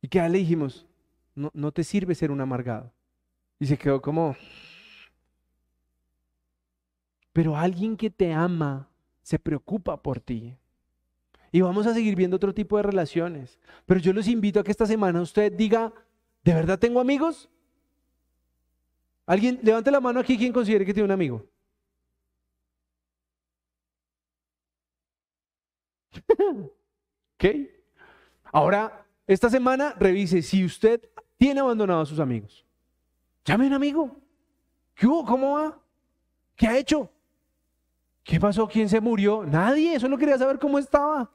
[0.00, 0.86] ¿y qué le dijimos?
[1.34, 2.90] No, no te sirve ser un amargado.
[3.64, 4.36] Y se quedó como...
[7.32, 8.90] Pero alguien que te ama
[9.22, 10.54] se preocupa por ti.
[11.50, 13.58] Y vamos a seguir viendo otro tipo de relaciones.
[13.86, 15.94] Pero yo los invito a que esta semana usted diga,
[16.42, 17.48] ¿de verdad tengo amigos?
[19.24, 21.46] Alguien, levante la mano aquí quien considere que tiene un amigo.
[27.36, 27.44] ¿Ok?
[28.52, 31.00] Ahora, esta semana revise si usted
[31.38, 32.63] tiene abandonado a sus amigos.
[33.44, 34.16] Llame amigo.
[34.94, 35.24] ¿Qué hubo?
[35.24, 35.78] ¿Cómo va?
[36.56, 37.10] ¿Qué ha hecho?
[38.22, 38.66] ¿Qué pasó?
[38.66, 39.44] ¿Quién se murió?
[39.44, 39.98] Nadie.
[40.00, 41.30] Solo quería saber cómo estaba.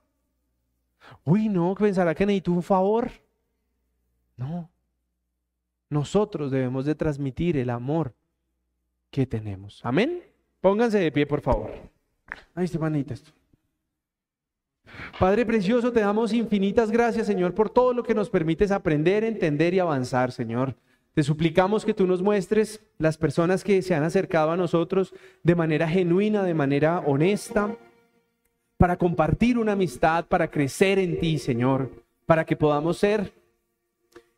[1.24, 3.12] Uy, no, pensará que necesito un favor.
[4.36, 4.70] No.
[5.90, 8.14] Nosotros debemos de transmitir el amor
[9.12, 9.82] que tenemos.
[9.84, 10.24] Amén.
[10.62, 11.72] Pónganse de pie, por favor.
[12.56, 13.32] Ay, Esteban, esto.
[15.20, 19.74] Padre precioso, te damos infinitas gracias, Señor, por todo lo que nos permites aprender, entender
[19.74, 20.76] y avanzar, Señor.
[21.14, 25.56] Te suplicamos que tú nos muestres las personas que se han acercado a nosotros de
[25.56, 27.76] manera genuina, de manera honesta,
[28.78, 31.92] para compartir una amistad, para crecer en ti, Señor,
[32.26, 33.34] para que podamos ser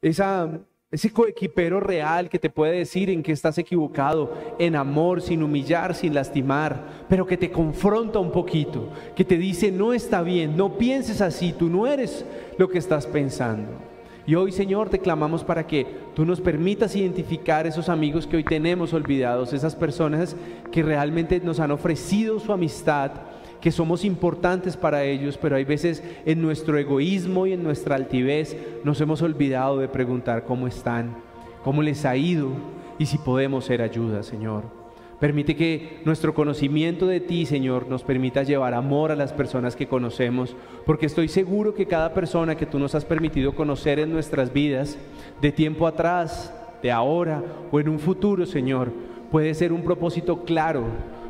[0.01, 5.93] ese coequipero real que te puede decir en que estás equivocado, en amor, sin humillar,
[5.93, 10.77] sin lastimar, pero que te confronta un poquito, que te dice, no está bien, no
[10.77, 12.25] pienses así, tú no eres
[12.57, 13.90] lo que estás pensando.
[14.27, 18.43] Y hoy, Señor, te clamamos para que tú nos permitas identificar esos amigos que hoy
[18.43, 20.35] tenemos olvidados, esas personas
[20.71, 23.11] que realmente nos han ofrecido su amistad,
[23.59, 28.57] que somos importantes para ellos, pero hay veces en nuestro egoísmo y en nuestra altivez
[28.83, 31.15] nos hemos olvidado de preguntar cómo están,
[31.63, 32.49] cómo les ha ido
[32.97, 34.80] y si podemos ser ayuda, Señor.
[35.21, 39.87] Permite que nuestro conocimiento de ti, Señor, nos permita llevar amor a las personas que
[39.87, 44.51] conocemos, porque estoy seguro que cada persona que tú nos has permitido conocer en nuestras
[44.51, 44.97] vidas,
[45.39, 46.51] de tiempo atrás,
[46.81, 48.91] de ahora o en un futuro, Señor,
[49.29, 50.85] puede ser un propósito claro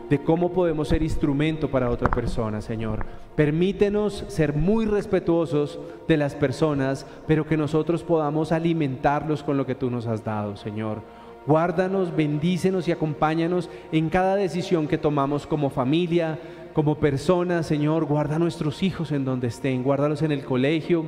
[0.10, 3.06] de cómo podemos ser instrumento para otra persona, Señor.
[3.36, 9.76] Permítenos ser muy respetuosos de las personas, pero que nosotros podamos alimentarlos con lo que
[9.76, 11.02] tú nos has dado, Señor.
[11.48, 16.39] Guárdanos, bendícenos y acompáñanos en cada decisión que tomamos como familia,
[16.74, 18.06] como personas, Señor.
[18.06, 21.04] Guarda a nuestros hijos en donde estén, guárdalos en el colegio,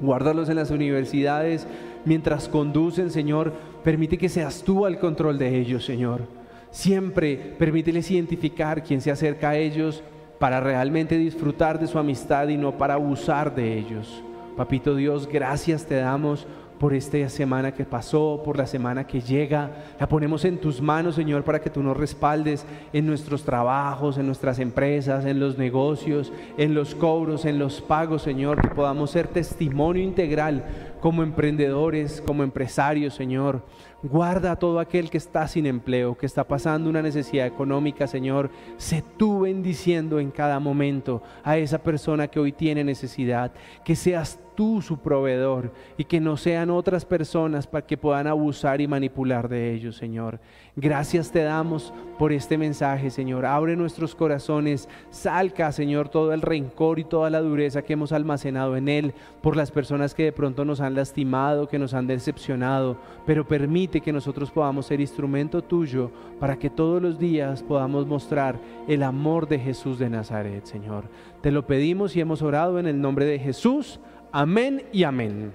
[0.00, 1.66] guárdalos en las universidades.
[2.04, 3.52] Mientras conducen, Señor,
[3.84, 6.22] permite que seas tú al control de ellos, Señor.
[6.70, 10.02] Siempre permíteles identificar quién se acerca a ellos
[10.38, 14.22] para realmente disfrutar de su amistad y no para abusar de ellos.
[14.56, 16.46] Papito Dios, gracias te damos
[16.78, 19.70] por esta semana que pasó, por la semana que llega.
[19.98, 24.26] La ponemos en tus manos, Señor, para que tú nos respaldes en nuestros trabajos, en
[24.26, 29.28] nuestras empresas, en los negocios, en los cobros, en los pagos, Señor, que podamos ser
[29.28, 30.64] testimonio integral
[31.00, 33.62] como emprendedores, como empresarios, Señor.
[34.02, 38.50] Guarda a todo aquel que está sin empleo, que está pasando una necesidad económica, Señor.
[38.76, 43.52] Sé tú bendiciendo en cada momento a esa persona que hoy tiene necesidad.
[43.84, 48.80] Que seas tú su proveedor y que no sean otras personas para que puedan abusar
[48.80, 50.40] y manipular de ellos, Señor.
[50.74, 53.46] Gracias te damos por este mensaje, Señor.
[53.46, 58.76] Abre nuestros corazones, salca, Señor, todo el rencor y toda la dureza que hemos almacenado
[58.76, 62.96] en él por las personas que de pronto nos han lastimado, que nos han decepcionado,
[63.24, 68.58] pero permite que nosotros podamos ser instrumento tuyo para que todos los días podamos mostrar
[68.88, 71.04] el amor de Jesús de Nazaret, Señor.
[71.42, 74.00] Te lo pedimos y hemos orado en el nombre de Jesús.
[74.32, 75.52] Amén y amén.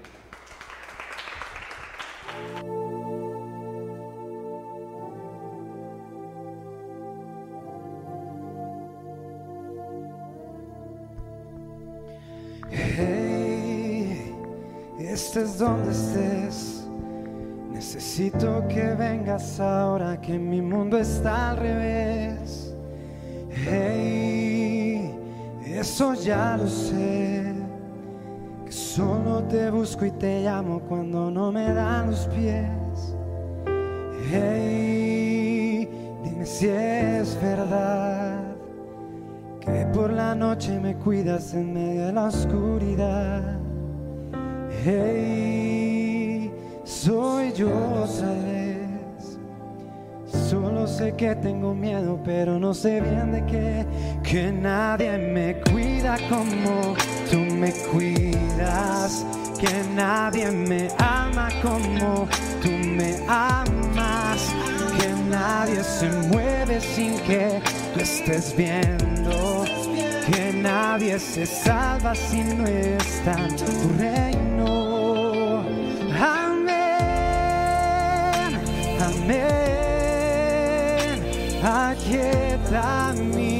[12.70, 14.34] Hey,
[14.98, 16.88] estés donde estés.
[17.70, 22.74] Necesito que vengas ahora que mi mundo está al revés.
[23.50, 25.14] Hey,
[25.66, 27.61] eso ya lo sé.
[28.72, 33.14] Solo te busco y te llamo cuando no me dan los pies.
[34.30, 35.86] Hey,
[36.24, 38.40] dime si es verdad
[39.60, 43.60] que por la noche me cuidas en medio de la oscuridad.
[44.82, 46.50] Hey,
[46.84, 49.38] soy yo vez.
[50.24, 53.86] Solo sé que tengo miedo, pero no sé bien de qué.
[54.22, 56.94] Que nadie me cuida como
[57.32, 59.24] tú me cuidas,
[59.58, 62.28] que nadie me ama como
[62.62, 64.54] tú me amas,
[64.98, 67.62] que nadie se mueve sin que
[67.94, 69.64] tú estés viendo,
[70.26, 75.64] que nadie se salva si no está tu reino.
[76.20, 76.90] Amén,
[79.10, 79.72] amén,
[81.64, 83.51] aquieta mi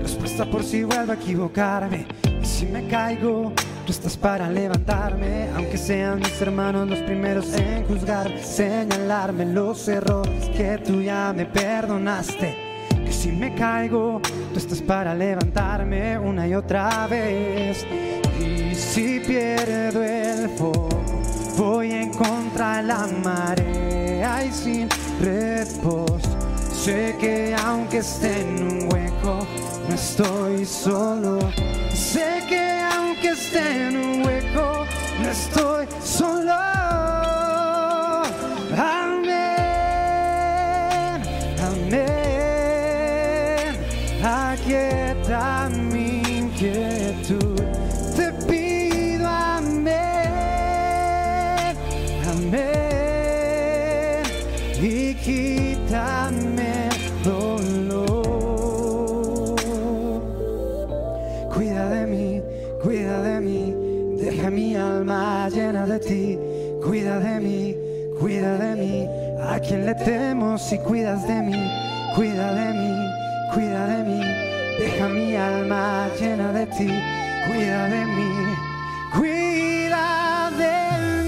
[0.00, 2.06] respuesta por si vuelvo a equivocarme.
[2.40, 3.52] Y si me caigo,
[3.84, 10.48] tú estás para levantarme, aunque sean mis hermanos los primeros en juzgar, señalarme los errores
[10.50, 12.56] que tú ya me perdonaste.
[13.04, 14.20] Que si me caigo,
[14.52, 17.84] tú estás para levantarme una y otra vez.
[18.38, 20.88] Y si pierdo el foco,
[21.58, 24.88] voy en contra de la marea y sin
[25.20, 26.30] reposo.
[26.80, 28.89] Sé que aunque esté en un
[29.24, 31.38] no estoy solo.
[31.92, 34.86] Sé que aunque esté en un hueco,
[35.22, 36.70] no estoy solo.
[61.52, 62.42] Cuida de mí,
[62.82, 63.74] cuida de mí,
[64.18, 66.38] deja mi alma llena de ti.
[66.82, 67.76] Cuida de mí,
[68.18, 69.08] cuida de mí,
[69.42, 71.70] a quien le temo si cuidas de mí.
[72.14, 72.94] Cuida de mí,
[73.52, 74.20] cuida de mí,
[74.78, 76.88] deja mi alma llena de ti.
[77.46, 78.30] Cuida de mí,
[79.16, 80.74] cuida de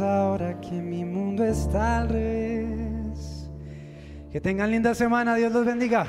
[0.00, 3.50] ahora que mi mundo está al revés.
[4.30, 6.06] Que tengan linda semana, Dios los bendiga.